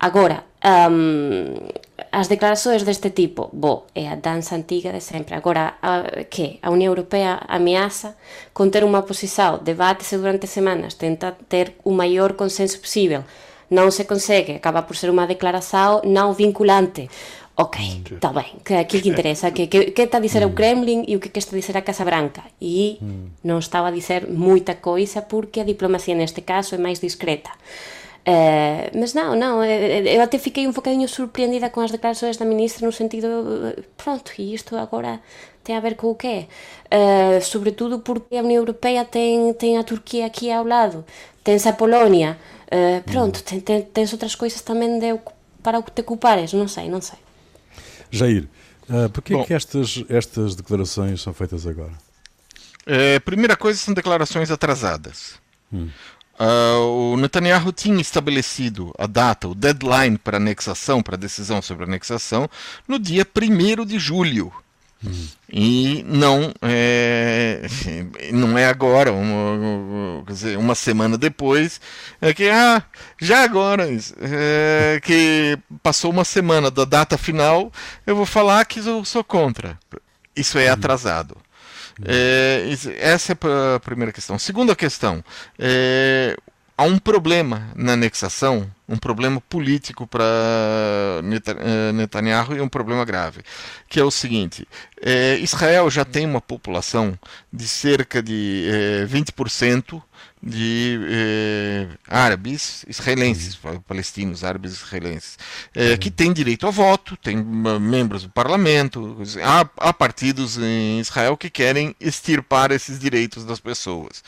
Agora, 0.00 0.44
um, 0.64 1.54
as 2.10 2.26
declaracións 2.32 2.88
deste 2.88 3.12
tipo, 3.12 3.52
bo, 3.52 3.84
é 3.94 4.08
a 4.08 4.16
danza 4.16 4.56
antiga 4.56 4.96
de 4.96 5.04
sempre. 5.04 5.36
Agora, 5.36 5.76
a, 5.84 6.24
que 6.24 6.58
a 6.64 6.72
Unión 6.72 6.96
Europea 6.96 7.44
ameaza 7.44 8.16
con 8.56 8.72
ter 8.72 8.80
unha 8.80 9.04
posición, 9.04 9.60
debátese 9.60 10.16
durante 10.16 10.48
semanas, 10.48 10.96
tenta 10.96 11.36
ter 11.52 11.76
o 11.84 11.92
maior 11.92 12.32
consenso 12.32 12.80
posible, 12.80 13.28
non 13.68 13.92
se 13.92 14.08
consegue, 14.08 14.56
acaba 14.56 14.88
por 14.88 14.96
ser 14.96 15.12
unha 15.12 15.28
declaración 15.28 16.00
non 16.08 16.32
vinculante. 16.32 17.12
Ok, 17.60 17.76
está 18.16 18.32
ben, 18.32 18.64
que 18.64 18.80
aquí 18.80 19.04
que 19.04 19.12
interesa, 19.12 19.52
que, 19.52 19.68
que, 19.68 19.92
que 19.92 20.02
está 20.08 20.16
a 20.16 20.24
dizer 20.24 20.48
o 20.48 20.50
mm. 20.50 20.56
Kremlin 20.56 21.00
e 21.04 21.12
o 21.14 21.20
que, 21.20 21.28
que 21.28 21.44
está 21.44 21.52
a 21.52 21.60
dizer 21.60 21.76
a 21.76 21.84
Casa 21.84 22.08
Branca. 22.08 22.48
E 22.56 22.96
mm. 22.96 23.44
non 23.44 23.60
estaba 23.60 23.92
a 23.92 23.94
dizer 23.94 24.32
moita 24.32 24.80
coisa 24.80 25.28
porque 25.28 25.60
a 25.60 25.68
diplomacia 25.68 26.16
neste 26.16 26.40
caso 26.40 26.72
é 26.72 26.80
máis 26.80 27.04
discreta. 27.04 27.52
Uh, 28.20 28.98
mas 28.98 29.14
não, 29.14 29.34
não, 29.34 29.64
eu 29.64 30.20
até 30.20 30.38
fiquei 30.38 30.68
um 30.68 30.72
bocadinho 30.72 31.08
surpreendida 31.08 31.70
com 31.70 31.80
as 31.80 31.90
declarações 31.90 32.36
da 32.36 32.44
ministra 32.44 32.86
no 32.86 32.92
sentido, 32.92 33.26
pronto, 33.96 34.32
e 34.38 34.54
isto 34.54 34.76
agora 34.76 35.20
tem 35.64 35.76
a 35.76 35.80
ver 35.80 35.96
com 35.96 36.08
o 36.08 36.14
quê? 36.14 36.46
Uh, 36.86 37.42
sobretudo 37.42 38.00
porque 38.00 38.36
a 38.36 38.42
União 38.42 38.60
Europeia 38.60 39.04
tem, 39.04 39.52
tem 39.54 39.78
a 39.78 39.84
Turquia 39.84 40.26
aqui 40.26 40.50
ao 40.50 40.64
lado, 40.64 41.04
tens 41.42 41.66
a 41.66 41.72
Polónia, 41.72 42.38
uh, 42.66 43.02
pronto, 43.10 43.42
tem, 43.42 43.60
tem, 43.60 43.82
tens 43.82 44.12
outras 44.12 44.34
coisas 44.34 44.60
também 44.60 44.98
de, 44.98 45.18
para 45.62 45.80
te 45.82 46.00
ocupares, 46.02 46.52
não 46.52 46.68
sei, 46.68 46.88
não 46.88 47.00
sei. 47.00 47.18
Jair, 48.10 48.48
uh, 48.88 49.08
por 49.10 49.22
que 49.22 49.34
é 49.34 49.44
que 49.44 49.54
estas, 49.54 50.04
estas 50.08 50.54
declarações 50.54 51.22
são 51.22 51.32
feitas 51.32 51.66
agora? 51.66 51.92
É, 52.86 53.18
primeira 53.20 53.56
coisa, 53.56 53.78
são 53.78 53.94
declarações 53.94 54.50
atrasadas. 54.50 55.38
Hum. 55.72 55.88
Uh, 56.40 57.12
o 57.12 57.16
Netanyahu 57.18 57.70
tinha 57.70 58.00
estabelecido 58.00 58.94
a 58.98 59.06
data, 59.06 59.46
o 59.46 59.54
deadline 59.54 60.16
para 60.16 60.38
anexação, 60.38 61.02
para 61.02 61.18
decisão 61.18 61.60
sobre 61.60 61.84
anexação, 61.84 62.48
no 62.88 62.98
dia 62.98 63.26
1 63.26 63.84
de 63.84 63.98
julho. 63.98 64.50
Uhum. 65.04 65.28
E 65.52 66.02
não 66.08 66.50
é, 66.62 67.66
não 68.32 68.56
é 68.56 68.66
agora, 68.66 69.12
uma, 69.12 70.24
quer 70.24 70.32
dizer, 70.32 70.58
uma 70.58 70.74
semana 70.74 71.18
depois, 71.18 71.78
é 72.22 72.32
que 72.32 72.48
ah, 72.48 72.82
já 73.20 73.42
agora, 73.42 73.86
é, 74.20 74.98
que 75.02 75.58
passou 75.82 76.10
uma 76.10 76.24
semana 76.24 76.70
da 76.70 76.86
data 76.86 77.18
final, 77.18 77.70
eu 78.06 78.16
vou 78.16 78.26
falar 78.26 78.64
que 78.64 78.80
eu 78.80 79.04
sou 79.04 79.22
contra. 79.22 79.78
Isso 80.34 80.56
é 80.56 80.68
atrasado. 80.68 81.36
É, 82.04 82.68
essa 82.98 83.32
é 83.32 83.36
a 83.76 83.80
primeira 83.80 84.12
questão. 84.12 84.38
Segunda 84.38 84.74
questão, 84.74 85.24
é, 85.58 86.36
há 86.76 86.84
um 86.84 86.98
problema 86.98 87.70
na 87.76 87.92
anexação, 87.92 88.70
um 88.88 88.96
problema 88.96 89.40
político 89.42 90.06
para 90.06 90.24
é, 91.22 91.92
Netanyahu 91.92 92.56
e 92.56 92.60
um 92.60 92.68
problema 92.68 93.04
grave, 93.04 93.42
que 93.88 94.00
é 94.00 94.04
o 94.04 94.10
seguinte: 94.10 94.66
é, 95.00 95.36
Israel 95.38 95.90
já 95.90 96.04
tem 96.04 96.24
uma 96.24 96.40
população 96.40 97.18
de 97.52 97.68
cerca 97.68 98.22
de 98.22 98.66
é, 99.02 99.06
20% 99.06 100.02
de 100.42 100.98
eh, 101.06 101.88
árabes 102.08 102.84
israelenses, 102.88 103.58
uhum. 103.62 103.80
palestinos, 103.80 104.42
árabes 104.42 104.72
israelenses, 104.72 105.38
eh, 105.74 105.90
uhum. 105.90 105.96
que 105.98 106.10
têm 106.10 106.32
direito 106.32 106.64
ao 106.64 106.72
voto, 106.72 107.16
têm 107.16 107.36
membros 107.36 108.22
do 108.22 108.30
parlamento, 108.30 109.18
há, 109.42 109.68
há, 109.76 109.92
partidos 109.92 110.56
em 110.56 110.98
Israel 110.98 111.36
que 111.36 111.50
querem 111.50 111.94
extirpar 112.00 112.72
esses 112.72 112.98
direitos 112.98 113.44
das 113.44 113.60
pessoas. 113.60 114.24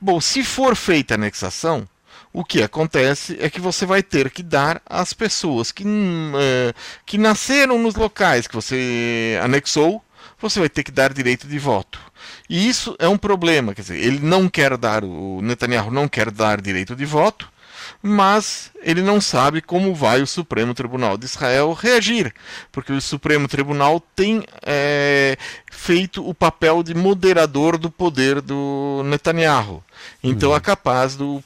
Bom, 0.00 0.20
se 0.20 0.42
for 0.42 0.74
feita 0.74 1.14
a 1.14 1.16
anexação, 1.16 1.88
o 2.32 2.44
que 2.44 2.60
acontece 2.60 3.36
é 3.40 3.48
que 3.48 3.60
você 3.60 3.86
vai 3.86 4.02
ter 4.02 4.28
que 4.28 4.42
dar 4.42 4.82
às 4.84 5.14
pessoas 5.14 5.70
que, 5.70 5.84
uh, 5.84 6.74
que 7.06 7.16
nasceram 7.16 7.78
nos 7.78 7.94
locais 7.94 8.48
que 8.48 8.56
você 8.56 9.38
anexou, 9.40 10.02
você 10.40 10.58
vai 10.58 10.68
ter 10.68 10.82
que 10.82 10.90
dar 10.90 11.14
direito 11.14 11.46
de 11.46 11.58
voto. 11.60 12.00
E 12.54 12.68
isso 12.68 12.94
é 13.00 13.08
um 13.08 13.18
problema, 13.18 13.74
quer 13.74 13.80
dizer, 13.82 13.98
ele 13.98 14.20
não 14.20 14.48
quer 14.48 14.76
dar, 14.76 15.02
o 15.02 15.40
Netanyahu 15.42 15.90
não 15.90 16.06
quer 16.06 16.30
dar 16.30 16.60
direito 16.60 16.94
de 16.94 17.04
voto, 17.04 17.50
mas 18.00 18.70
ele 18.80 19.02
não 19.02 19.20
sabe 19.20 19.60
como 19.60 19.92
vai 19.92 20.22
o 20.22 20.26
Supremo 20.26 20.72
Tribunal 20.72 21.18
de 21.18 21.24
Israel 21.24 21.72
reagir, 21.72 22.32
porque 22.70 22.92
o 22.92 23.00
Supremo 23.00 23.48
Tribunal 23.48 24.00
tem 24.14 24.44
é, 24.62 25.36
feito 25.68 26.24
o 26.24 26.32
papel 26.32 26.84
de 26.84 26.94
moderador 26.94 27.76
do 27.76 27.90
poder 27.90 28.40
do 28.40 29.02
Netanyahu. 29.04 29.82
Então 30.22 30.50
uhum. 30.50 30.56
é 30.56 30.60
capaz 30.60 31.16
do 31.16 31.42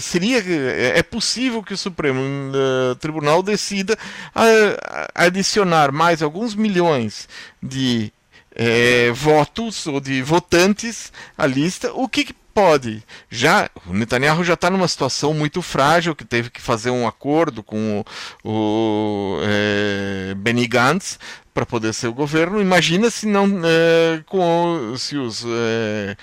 seria 0.00 0.42
é 0.48 1.02
possível 1.02 1.62
que 1.62 1.74
o 1.74 1.78
Supremo 1.78 2.20
uh, 2.20 2.94
Tribunal 2.94 3.42
decida 3.42 3.92
uh, 3.94 5.10
adicionar 5.14 5.92
mais 5.92 6.22
alguns 6.22 6.54
milhões 6.54 7.28
de 7.62 8.10
é, 8.56 9.10
votos 9.12 9.86
ou 9.86 10.00
de 10.00 10.22
votantes 10.22 11.12
à 11.36 11.46
lista, 11.46 11.92
o 11.92 12.08
que, 12.08 12.24
que 12.24 12.34
pode. 12.54 13.02
Já 13.28 13.68
o 13.86 13.92
Netanyahu 13.92 14.42
já 14.42 14.54
está 14.54 14.70
numa 14.70 14.88
situação 14.88 15.34
muito 15.34 15.60
frágil, 15.60 16.16
que 16.16 16.24
teve 16.24 16.48
que 16.48 16.60
fazer 16.60 16.90
um 16.90 17.06
acordo 17.06 17.62
com 17.62 18.02
o, 18.42 19.36
o 19.36 19.40
é, 19.42 20.34
Benny 20.34 20.66
Gantz 20.66 21.18
para 21.52 21.66
poder 21.66 21.92
ser 21.92 22.08
o 22.08 22.14
governo. 22.14 22.58
Imagina 22.58 23.10
se 23.10 23.26
não 23.26 23.46
é, 23.62 24.22
com, 24.24 24.94
se 24.96 25.18
os 25.18 25.44
é, 25.46 26.16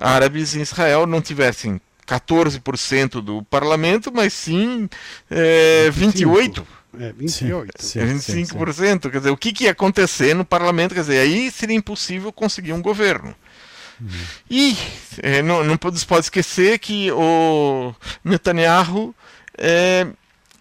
árabes 0.00 0.54
em 0.54 0.60
Israel 0.60 1.08
não 1.08 1.20
tivessem 1.20 1.80
14% 2.06 3.20
do 3.20 3.42
parlamento, 3.42 4.12
mas 4.14 4.32
sim 4.32 4.88
é, 5.28 5.90
28%. 5.90 6.64
É, 6.98 7.12
28. 7.12 7.82
Sim, 7.82 8.18
sim, 8.18 8.42
25%. 8.42 8.74
Sim, 8.74 9.10
quer 9.10 9.18
dizer, 9.18 9.30
o 9.30 9.36
que, 9.36 9.52
que 9.52 9.64
ia 9.64 9.70
acontecer 9.70 10.34
no 10.34 10.44
parlamento? 10.44 10.94
Quer 10.94 11.00
dizer, 11.02 11.18
aí 11.18 11.50
seria 11.50 11.76
impossível 11.76 12.32
conseguir 12.32 12.72
um 12.72 12.82
governo. 12.82 13.34
Uhum. 14.00 14.08
E 14.50 14.76
é, 15.22 15.42
não, 15.42 15.62
não 15.62 15.76
pode, 15.76 16.04
pode 16.06 16.26
esquecer 16.26 16.78
que 16.78 17.12
o 17.12 17.94
Netanyahu 18.24 19.14
é, 19.56 20.06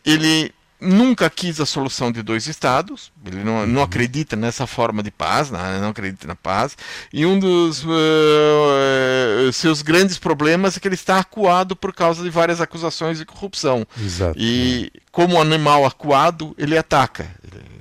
ele 0.06 0.54
nunca 0.80 1.30
quis 1.30 1.60
a 1.60 1.66
solução 1.66 2.12
de 2.12 2.22
dois 2.22 2.48
estados, 2.48 3.12
ele 3.26 3.44
não, 3.44 3.68
não 3.68 3.78
uhum. 3.78 3.84
acredita 3.84 4.36
nessa 4.36 4.66
forma 4.66 5.04
de 5.04 5.12
paz, 5.12 5.52
não, 5.52 5.60
não 5.82 5.90
acredita 5.90 6.28
na 6.28 6.36
paz, 6.36 6.78
e 7.12 7.26
um 7.26 7.38
dos 7.38 7.84
uh, 7.84 9.52
seus 9.52 9.82
grandes 9.82 10.18
problemas 10.18 10.78
é 10.78 10.80
que 10.80 10.88
ele 10.88 10.96
está 10.96 11.20
acuado 11.20 11.76
por 11.76 11.94
causa 11.94 12.24
de 12.24 12.30
várias 12.30 12.62
acusações 12.62 13.18
de 13.18 13.26
corrupção. 13.26 13.86
Exato. 14.00 14.40
E 14.40 14.92
como 15.12 15.42
animal 15.42 15.86
acuado, 15.86 16.56
ele 16.58 16.78
ataca. 16.78 17.30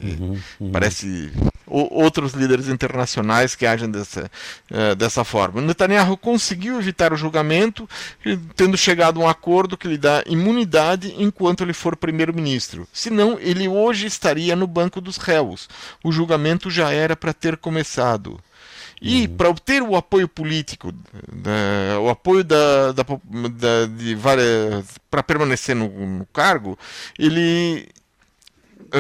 Uhum, 0.03 0.41
uhum. 0.61 0.73
Parece 0.73 1.33
outros 1.69 2.33
líderes 2.33 2.69
internacionais 2.69 3.55
que 3.55 3.67
agem 3.67 3.91
dessa, 3.91 4.31
uh, 4.71 4.95
dessa 4.95 5.25
forma. 5.25 5.61
Netanyahu 5.61 6.17
conseguiu 6.17 6.79
evitar 6.79 7.13
o 7.13 7.17
julgamento, 7.17 7.89
tendo 8.57 8.77
chegado 8.77 9.21
a 9.21 9.25
um 9.25 9.29
acordo 9.29 9.77
que 9.77 9.89
lhe 9.89 9.99
dá 9.99 10.23
imunidade 10.27 11.15
enquanto 11.19 11.63
ele 11.63 11.73
for 11.73 11.97
primeiro-ministro. 11.97 12.87
Senão, 12.93 13.39
ele 13.41 13.69
hoje 13.69 14.07
estaria 14.07 14.57
no 14.57 14.67
banco 14.67 15.01
dos 15.01 15.17
réus. 15.17 15.69
O 16.03 16.13
julgamento 16.13 16.71
já 16.71 16.91
era 16.93 17.17
para 17.17 17.33
ter 17.33 17.57
começado. 17.57 18.41
E 19.01 19.27
uhum. 19.27 19.37
para 19.37 19.49
obter 19.49 19.83
o 19.83 19.97
apoio 19.97 20.29
político, 20.29 20.93
da, 21.33 22.01
o 22.01 22.09
apoio 22.09 22.43
da, 22.43 22.93
da, 22.93 23.05
da 23.05 23.87
de 23.87 24.15
várias 24.15 24.85
para 25.11 25.23
permanecer 25.23 25.77
no, 25.77 25.89
no, 25.89 26.27
cargo, 26.27 26.77
ele 27.19 27.89
eh, 27.89 27.93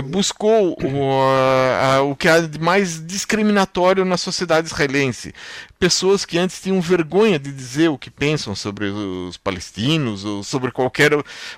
buscou 0.04 0.76
o, 0.80 2.10
o 2.10 2.16
que 2.16 2.28
há 2.28 2.40
de 2.40 2.58
mais 2.58 3.04
discriminatório 3.06 4.04
na 4.04 4.16
sociedade 4.16 4.66
israelense. 4.66 5.34
Pessoas 5.78 6.24
que 6.24 6.36
antes 6.36 6.60
tinham 6.60 6.80
vergonha 6.80 7.38
de 7.38 7.52
dizer 7.52 7.88
o 7.88 7.96
que 7.96 8.10
pensam 8.10 8.54
sobre 8.54 8.86
os 8.86 9.36
palestinos 9.36 10.24
ou 10.24 10.42
sobre 10.42 10.70
qualquer 10.70 11.12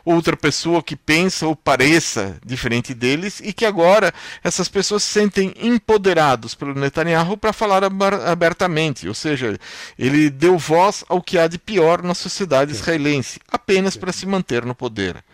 outra 0.05 0.37
pessoa 0.37 0.83
que 0.83 0.95
pensa 0.95 1.47
ou 1.47 1.57
pareça 1.57 2.39
diferente 2.45 2.93
deles 2.93 3.41
e 3.41 3.53
que 3.53 3.65
agora 3.65 4.13
essas 4.45 4.69
pessoas 4.69 5.03
se 5.03 5.11
sentem 5.13 5.55
empoderados 5.61 6.55
pelo 6.55 6.75
Netanyahu 6.75 7.37
para 7.37 7.53
falar 7.53 7.83
abertamente. 7.85 9.09
Ou 9.09 9.15
seja, 9.15 9.59
ele 9.99 10.31
deu 10.31 10.59
voz 10.59 11.05
ao 11.09 11.23
que 11.23 11.39
há 11.39 11.49
de 11.49 11.59
pior 11.59 12.03
na 12.03 12.15
sociedade 12.15 12.73
israelense, 12.73 13.41
apenas 13.51 13.97
para 13.97 14.13
se 14.13 14.27
manter 14.27 14.65
no 14.65 14.75
poder. 14.75 15.25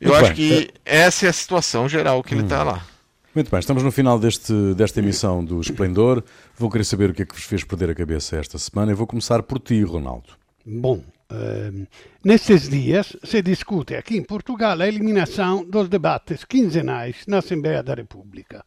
Eu 0.00 0.10
Muito 0.10 0.24
acho 0.24 0.34
bem. 0.34 0.66
que 0.66 0.70
essa 0.84 1.26
é 1.26 1.28
a 1.28 1.32
situação 1.32 1.88
geral 1.88 2.22
que 2.22 2.34
ele 2.34 2.42
está 2.42 2.62
hum. 2.62 2.66
lá. 2.66 2.86
Muito 3.34 3.50
bem, 3.50 3.60
estamos 3.60 3.82
no 3.82 3.92
final 3.92 4.18
deste, 4.18 4.52
desta 4.74 5.00
emissão 5.00 5.44
do 5.44 5.60
Esplendor. 5.60 6.24
Vou 6.56 6.70
querer 6.70 6.84
saber 6.84 7.10
o 7.10 7.14
que 7.14 7.22
é 7.22 7.26
que 7.26 7.34
vos 7.34 7.44
fez 7.44 7.62
perder 7.64 7.90
a 7.90 7.94
cabeça 7.94 8.36
esta 8.36 8.56
semana 8.56 8.92
e 8.92 8.94
vou 8.94 9.06
começar 9.06 9.42
por 9.42 9.58
ti, 9.58 9.82
Ronaldo. 9.82 10.30
Bom, 10.64 11.04
uh, 11.30 11.86
nestes 12.24 12.66
dias 12.66 13.14
se 13.22 13.42
discute 13.42 13.94
aqui 13.94 14.16
em 14.16 14.22
Portugal 14.22 14.80
a 14.80 14.88
eliminação 14.88 15.62
dos 15.62 15.86
debates 15.86 16.44
quinzenais 16.44 17.24
na 17.28 17.38
Assembleia 17.38 17.82
da 17.82 17.92
República. 17.92 18.64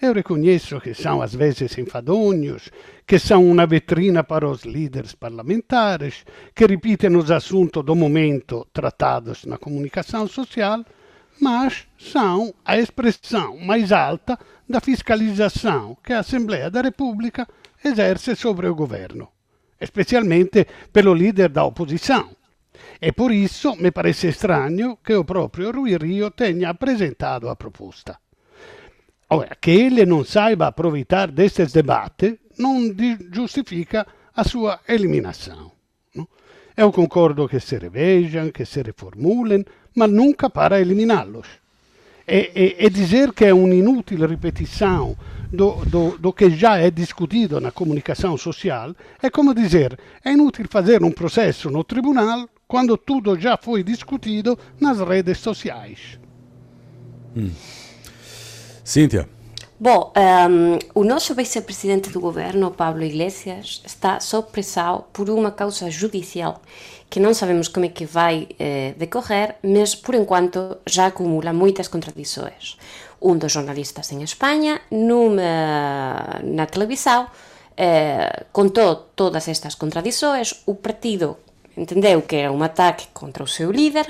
Eu 0.00 0.12
reconheço 0.12 0.80
que 0.80 0.92
são 0.92 1.22
às 1.22 1.34
vezes 1.34 1.78
enfadonhos, 1.78 2.70
que 3.06 3.18
são 3.18 3.48
uma 3.50 3.66
vitrina 3.66 4.22
para 4.22 4.46
os 4.46 4.62
líderes 4.62 5.14
parlamentares, 5.14 6.24
que 6.54 6.66
repetem 6.66 7.16
os 7.16 7.30
assuntos 7.30 7.82
do 7.84 7.94
momento 7.94 8.66
tratados 8.72 9.46
na 9.46 9.56
comunicação 9.56 10.28
social, 10.28 10.84
mas 11.40 11.86
são 11.98 12.54
a 12.64 12.78
expressão 12.78 13.56
mais 13.58 13.90
alta 13.90 14.38
da 14.68 14.80
fiscalização 14.80 15.96
que 16.04 16.12
a 16.12 16.20
Assembleia 16.20 16.70
da 16.70 16.82
República 16.82 17.48
exerce 17.82 18.34
sobre 18.36 18.66
o 18.66 18.74
governo, 18.74 19.28
especialmente 19.80 20.66
pelo 20.92 21.14
líder 21.14 21.48
da 21.48 21.64
oposição. 21.64 22.36
E 23.00 23.12
por 23.12 23.32
isso 23.32 23.76
me 23.76 23.90
parece 23.90 24.28
estranho 24.28 24.98
que 25.02 25.14
o 25.14 25.24
próprio 25.24 25.70
Rui 25.70 25.96
Rio 25.96 26.30
tenha 26.30 26.70
apresentado 26.70 27.48
a 27.48 27.56
proposta. 27.56 28.25
Ora, 29.28 29.56
que 29.60 29.70
ele 29.70 30.06
não 30.06 30.24
saiba 30.24 30.68
aproveitar 30.68 31.30
destes 31.30 31.72
debates 31.72 32.34
não 32.58 32.94
giustifica 33.32 34.06
a 34.34 34.44
sua 34.44 34.80
eliminação. 34.88 35.72
Eu 36.76 36.92
concordo 36.92 37.48
que 37.48 37.58
se 37.58 37.76
revejam, 37.78 38.50
que 38.50 38.64
se 38.64 38.82
reformulem, 38.82 39.64
mas 39.94 40.10
nunca 40.10 40.50
para 40.50 40.80
eliminá-los. 40.80 41.48
E, 42.28 42.50
e, 42.54 42.86
e, 42.86 42.90
dizer 42.90 43.32
que 43.32 43.44
é 43.44 43.54
uma 43.54 43.74
inútil 43.74 44.26
repetição 44.26 45.16
do, 45.50 45.84
do, 45.84 46.18
do, 46.18 46.32
que 46.32 46.50
já 46.50 46.76
é 46.76 46.90
discutido 46.90 47.60
na 47.60 47.70
comunicação 47.70 48.36
social 48.36 48.96
é 49.22 49.30
como 49.30 49.54
dizer 49.54 49.96
é 50.24 50.32
inútil 50.32 50.66
fazer 50.68 51.04
um 51.04 51.12
processo 51.12 51.70
no 51.70 51.84
tribunal 51.84 52.48
quando 52.66 52.96
tudo 52.96 53.38
já 53.38 53.56
foi 53.56 53.84
discutido 53.84 54.58
nas 54.80 54.98
redes 54.98 55.38
sociais. 55.38 56.18
Hum. 57.36 57.52
Cíntia. 58.86 59.28
Bom, 59.80 60.12
um, 60.16 60.78
o 60.94 61.02
nosso 61.02 61.34
vice-presidente 61.34 62.08
do 62.10 62.20
governo, 62.20 62.70
Pablo 62.70 63.02
Iglesias, 63.02 63.82
está 63.84 64.20
sopressado 64.20 65.02
por 65.12 65.28
uma 65.28 65.50
causa 65.50 65.90
judicial 65.90 66.62
que 67.10 67.18
não 67.18 67.34
sabemos 67.34 67.66
como 67.66 67.84
é 67.84 67.88
que 67.88 68.04
vai 68.04 68.46
eh, 68.60 68.94
decorrer, 68.96 69.56
mas 69.62 69.96
por 69.96 70.14
enquanto 70.14 70.76
já 70.86 71.06
acumula 71.06 71.52
muitas 71.52 71.88
contradições. 71.88 72.78
Um 73.20 73.36
dos 73.36 73.50
jornalistas 73.50 74.12
em 74.12 74.22
Espanha, 74.22 74.80
numa, 74.88 76.40
na 76.44 76.66
televisão, 76.66 77.26
eh, 77.76 78.44
contou 78.52 78.94
todas 79.16 79.48
estas 79.48 79.74
contradições, 79.74 80.62
o 80.64 80.76
partido 80.76 81.36
entendeu 81.76 82.22
que 82.22 82.36
era 82.36 82.52
um 82.52 82.62
ataque 82.62 83.08
contra 83.12 83.42
o 83.42 83.48
seu 83.48 83.70
líder 83.70 84.06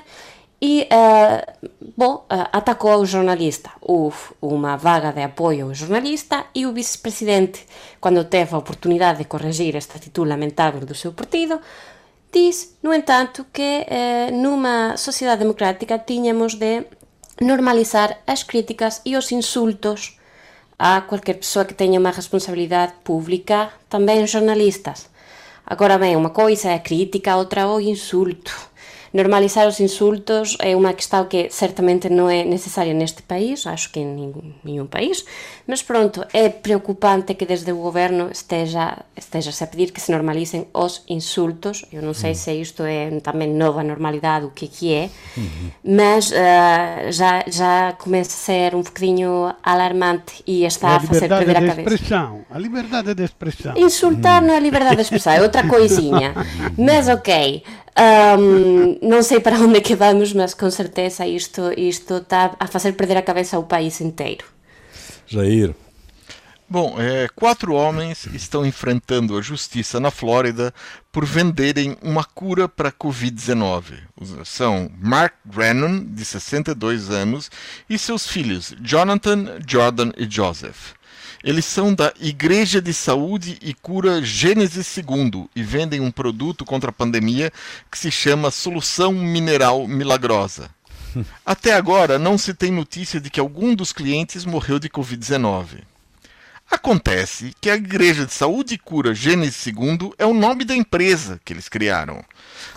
e, 0.61 0.89
uh, 0.91 1.71
bom, 1.97 2.27
uh, 2.31 2.49
atacou 2.53 2.97
o 3.01 3.07
jornalista. 3.07 3.71
Houve 3.81 4.17
uma 4.41 4.77
vaga 4.77 5.13
de 5.13 5.23
apoio 5.23 5.67
ao 5.67 5.75
jornalista 5.75 6.47
e 6.55 6.67
o 6.67 6.73
vice-presidente, 6.73 7.67
quando 8.01 8.25
teve 8.25 8.55
a 8.55 8.59
oportunidade 8.59 9.19
de 9.19 9.25
corrigir 9.25 9.77
esta 9.77 9.97
atitude 9.99 10.29
lamentável 10.29 10.81
do 10.81 10.95
seu 10.95 11.13
partido, 11.13 11.61
diz, 12.33 12.77
no 12.83 12.93
entanto, 12.93 13.47
que 13.53 13.87
uh, 13.87 14.35
numa 14.35 14.97
sociedade 14.97 15.41
democrática 15.41 15.99
tínhamos 15.99 16.55
de 16.55 16.85
normalizar 17.41 18.19
as 18.27 18.43
críticas 18.43 19.03
e 19.05 19.17
os 19.17 19.31
insultos 19.31 20.19
a 20.79 21.01
qualquer 21.01 21.35
pessoa 21.35 21.65
que 21.65 21.75
tenha 21.75 21.99
uma 21.99 22.11
responsabilidade 22.11 22.95
pública, 23.03 23.71
também 23.89 24.27
jornalistas. 24.27 25.09
Agora 25.67 25.99
bem, 25.99 26.15
uma 26.17 26.31
coisa 26.31 26.71
é 26.71 26.75
a 26.75 26.79
crítica, 26.79 27.37
outra 27.37 27.67
o 27.67 27.81
insulto. 27.81 28.55
Normalizar 29.17 29.67
os 29.67 29.81
insultos 29.81 30.59
é 30.61 30.77
uma 30.77 30.93
questão 30.93 31.25
que 31.25 31.49
certamente 31.49 32.07
não 32.11 32.29
é 32.29 32.45
necessária 32.45 32.93
neste 32.93 33.23
país, 33.23 33.67
acho 33.67 33.91
que 33.91 33.99
em 33.99 34.31
nenhum 34.63 34.87
país, 34.87 35.25
mas 35.67 35.83
pronto, 35.83 36.23
é 36.35 36.51
preocupante 36.51 37.33
que 37.33 37.47
desde 37.47 37.73
o 37.73 37.77
governo 37.77 38.29
esteja, 38.31 38.99
esteja 39.17 39.51
-se 39.51 39.65
a 39.65 39.67
pedir 39.67 39.91
que 39.91 40.03
se 40.03 40.13
normalizem 40.13 40.67
os 40.75 41.03
insultos. 41.09 41.83
Eu 41.91 42.03
não 42.03 42.13
sei 42.13 42.33
uhum. 42.33 42.37
se 42.37 42.53
isto 42.61 42.83
é 42.83 43.19
também 43.21 43.49
nova 43.49 43.83
normalidade, 43.83 44.45
o 44.45 44.51
que, 44.51 44.69
que 44.69 44.93
é, 44.93 45.09
uhum. 45.35 45.71
mas 45.83 46.31
uh, 46.31 47.11
já, 47.11 47.43
já 47.47 47.95
começa 47.95 48.33
a 48.33 48.45
ser 48.49 48.75
um 48.75 48.83
bocadinho 48.83 49.51
alarmante 49.63 50.45
e 50.47 50.67
está 50.67 50.93
é 50.93 50.97
a, 50.97 51.01
fazer 51.01 51.29
perder 51.29 51.57
a 51.57 51.67
cabeça. 51.67 51.95
Expressão, 51.95 52.45
a 52.51 52.59
liberdade 52.59 53.15
de 53.15 53.25
expressão. 53.25 53.73
Insultar 53.79 54.43
uhum. 54.43 54.49
não 54.49 54.55
é 54.55 54.61
liberdade 54.61 54.97
de 54.97 55.03
expressão, 55.03 55.33
é 55.33 55.41
outra 55.41 55.67
coisinha. 55.67 56.35
mas 56.77 57.09
ok, 57.09 57.63
um, 57.99 58.99
não 59.09 59.23
sei 59.23 59.41
para 59.41 59.57
onde 59.61 59.79
é 59.79 59.81
que 59.81 59.95
vamos, 59.95 60.33
mas 60.33 60.55
com 60.55 60.71
certeza 60.71 61.27
isto, 61.27 61.73
isto 61.77 62.19
está 62.19 62.55
a 62.59 62.67
fazer 62.67 62.93
perder 62.93 63.17
a 63.17 63.23
cabeça 63.23 63.57
ao 63.57 63.65
país 63.65 64.01
inteiro. 64.01 64.45
Jair. 65.27 65.75
Bom, 66.69 66.97
é, 67.01 67.29
quatro 67.29 67.75
homens 67.75 68.27
estão 68.27 68.67
enfrentando 68.67 69.39
a 69.39 69.41
justiça 69.41 70.01
na 70.01 70.11
Flórida 70.11 70.75
por 71.13 71.25
venderem 71.25 71.97
uma 72.03 72.25
cura 72.25 72.69
para 72.69 72.89
a 72.89 72.93
Covid-19. 72.93 73.95
São 74.45 74.91
Mark 74.99 75.35
Brennan, 75.45 76.05
de 76.05 76.25
62 76.25 77.09
anos, 77.09 77.53
e 77.89 77.97
seus 77.97 78.27
filhos 78.27 78.75
Jonathan, 78.81 79.61
Jordan 79.65 80.11
e 80.17 80.29
Joseph. 80.29 80.96
Eles 81.47 81.65
são 81.65 81.95
da 81.95 82.13
Igreja 82.21 82.83
de 82.83 82.93
Saúde 82.93 83.57
e 83.63 83.73
Cura 83.73 84.21
Gênesis 84.21 84.97
II 84.97 85.49
e 85.55 85.63
vendem 85.63 86.01
um 86.01 86.11
produto 86.11 86.65
contra 86.65 86.91
a 86.91 86.93
pandemia 86.93 87.53
que 87.89 87.97
se 87.97 88.11
chama 88.11 88.51
Solução 88.51 89.13
Mineral 89.13 89.87
Milagrosa. 89.87 90.69
Até 91.47 91.75
agora, 91.75 92.19
não 92.19 92.37
se 92.37 92.53
tem 92.53 92.73
notícia 92.73 93.21
de 93.21 93.31
que 93.31 93.39
algum 93.39 93.77
dos 93.77 93.93
clientes 93.93 94.45
morreu 94.45 94.81
de 94.81 94.89
Covid-19. 94.89 95.85
Acontece 96.69 97.53
que 97.61 97.71
a 97.71 97.77
Igreja 97.77 98.27
de 98.27 98.33
Saúde 98.33 98.75
e 98.75 98.79
Cura 98.79 99.15
Gênesis 99.15 99.67
II 99.67 100.13
é 100.19 100.27
o 100.27 100.35
nome 100.35 100.65
da 100.65 100.75
empresa 100.75 101.41
que 101.45 101.53
eles 101.53 101.69
criaram. 101.69 102.25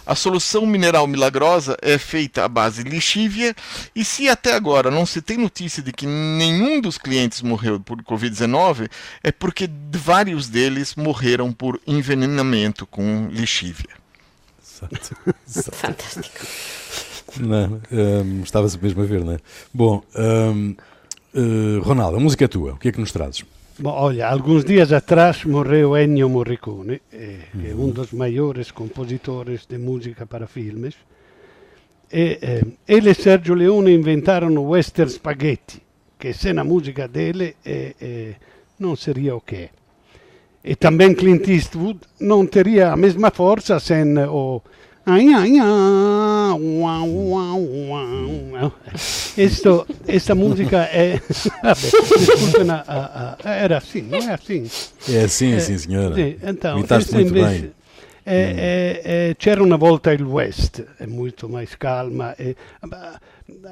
A 0.06 0.14
solução 0.14 0.66
mineral 0.66 1.08
milagrosa 1.08 1.76
é 1.82 1.98
feita 1.98 2.46
à 2.46 2.48
base 2.48 2.84
lixívia 2.84 3.56
e 3.96 4.06
se 4.06 4.30
até 4.30 4.54
agora 4.54 4.92
não 4.92 5.06
se 5.06 5.22
tem 5.22 5.38
notícia 5.38 5.82
de 5.82 5.92
que 5.92 6.06
nenhum 6.06 6.80
dos 6.80 6.98
clientes 7.00 7.42
morreu 7.42 7.80
por 7.80 8.02
Covid-19, 8.04 8.90
é 9.24 9.32
porque 9.32 9.70
vários 9.92 10.48
deles 10.48 10.96
morreram 10.96 11.52
por 11.52 11.80
envenenamento 11.88 12.86
com 12.86 13.28
lixívia. 13.32 13.90
Fantástico. 15.74 16.46
Não, 17.40 17.82
um, 17.92 18.42
Estava-se 18.44 18.78
mesmo 18.82 19.02
a 19.02 19.06
ver, 19.06 19.24
não 19.24 19.34
é? 19.34 19.40
Bom, 19.74 20.04
um, 20.16 20.72
uh, 20.72 20.76
eh, 21.34 21.80
Ronaldo, 21.82 22.18
a 22.18 22.20
música 22.20 22.46
é 22.46 22.48
tua. 22.48 22.74
O 22.74 22.78
que 22.78 22.90
é 22.90 22.92
que 22.92 23.00
nos 23.00 23.12
trazes? 23.12 23.44
Olha, 23.82 24.28
alguns 24.28 24.66
dias 24.66 24.92
atrás 24.92 25.46
morreu 25.46 25.96
Ennio 25.96 26.28
Morricone, 26.28 27.02
eh, 27.14 27.48
que 27.58 27.68
é 27.70 27.74
um 27.74 27.90
dos 27.90 28.12
maiores 28.12 28.72
compositores 28.72 29.66
de 29.66 29.78
música 29.78 30.26
para 30.26 30.48
filmes. 30.48 30.96
E, 32.12 32.40
eh, 32.42 32.62
ele 32.86 33.12
e 33.12 33.16
Sergio 33.16 33.56
Leone 33.56 33.94
inventaram 33.94 34.54
o 34.58 34.72
western 34.72 35.10
spaghetti, 35.10 35.82
que 36.20 36.34
sem 36.34 36.60
a 36.60 36.64
música 36.66 37.08
dele 37.08 37.56
eh, 37.66 37.96
eh, 38.02 38.36
não 38.78 38.98
seria 38.98 39.34
o 39.34 39.44
é. 39.50 39.70
E 40.62 40.76
também 40.76 41.16
Clint 41.16 41.48
Eastwood 41.48 42.02
não 42.20 42.46
teria 42.46 42.92
a 42.92 42.98
mesma 42.98 43.32
força 43.32 43.80
sem 43.80 44.18
o 44.28 44.62
Esto, 49.38 49.86
esta 50.08 50.36
música 50.36 50.90
é. 50.92 51.22
Desculpem, 51.74 52.70
a, 52.70 53.38
a, 53.44 53.50
era 53.50 53.78
assim, 53.78 54.02
não 54.02 54.18
é 54.18 54.34
assim? 54.34 54.70
É 55.08 55.24
assim, 55.24 55.54
é, 55.54 55.60
sim, 55.60 55.78
senhora. 55.78 56.16
Sim, 56.16 56.36
então, 56.44 56.78
muito 56.78 56.94
invece, 57.20 57.62
bem. 57.62 57.72
É, 58.26 59.02
é, 59.04 59.36
c'era 59.36 59.64
una 59.64 59.78
volta 59.78 60.12
il 60.12 60.24
West, 60.24 60.84
è 60.98 61.06
molto 61.06 61.48
mais 61.50 61.76
calma. 61.76 62.36
E, 62.38 62.56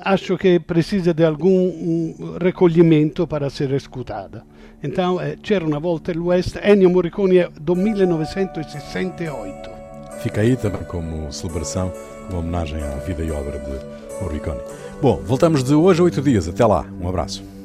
acho 0.04 0.36
che 0.36 0.62
precisa 0.62 1.13
di 1.13 1.23
alcun 1.23 2.36
recolhimento 2.38 3.26
para 3.28 3.50
ser 3.50 3.73
escutada. 3.73 4.45
Então, 4.82 5.17
c'era 5.41 5.65
una 5.65 5.80
volta 5.80 6.12
il 6.12 6.19
West, 6.19 6.60
Ennio 6.62 6.89
Morricone 6.89 7.45
è 7.45 7.50
del 7.60 7.78
1968. 7.78 9.77
Fica 10.22 10.42
aí 10.42 10.56
também 10.56 10.84
como 10.84 11.32
celebração, 11.32 11.92
como 12.28 12.40
homenagem 12.40 12.82
à 12.82 12.96
vida 12.98 13.24
e 13.24 13.32
obra 13.32 13.60
de 13.60 14.24
Morricone. 14.24 14.60
Bom, 15.02 15.22
voltamos 15.24 15.64
de 15.64 15.74
hoje 15.74 16.02
a 16.02 16.04
oito 16.04 16.22
dias. 16.22 16.48
Até 16.48 16.66
lá. 16.66 16.86
Um 17.00 17.08
abraço. 17.08 17.57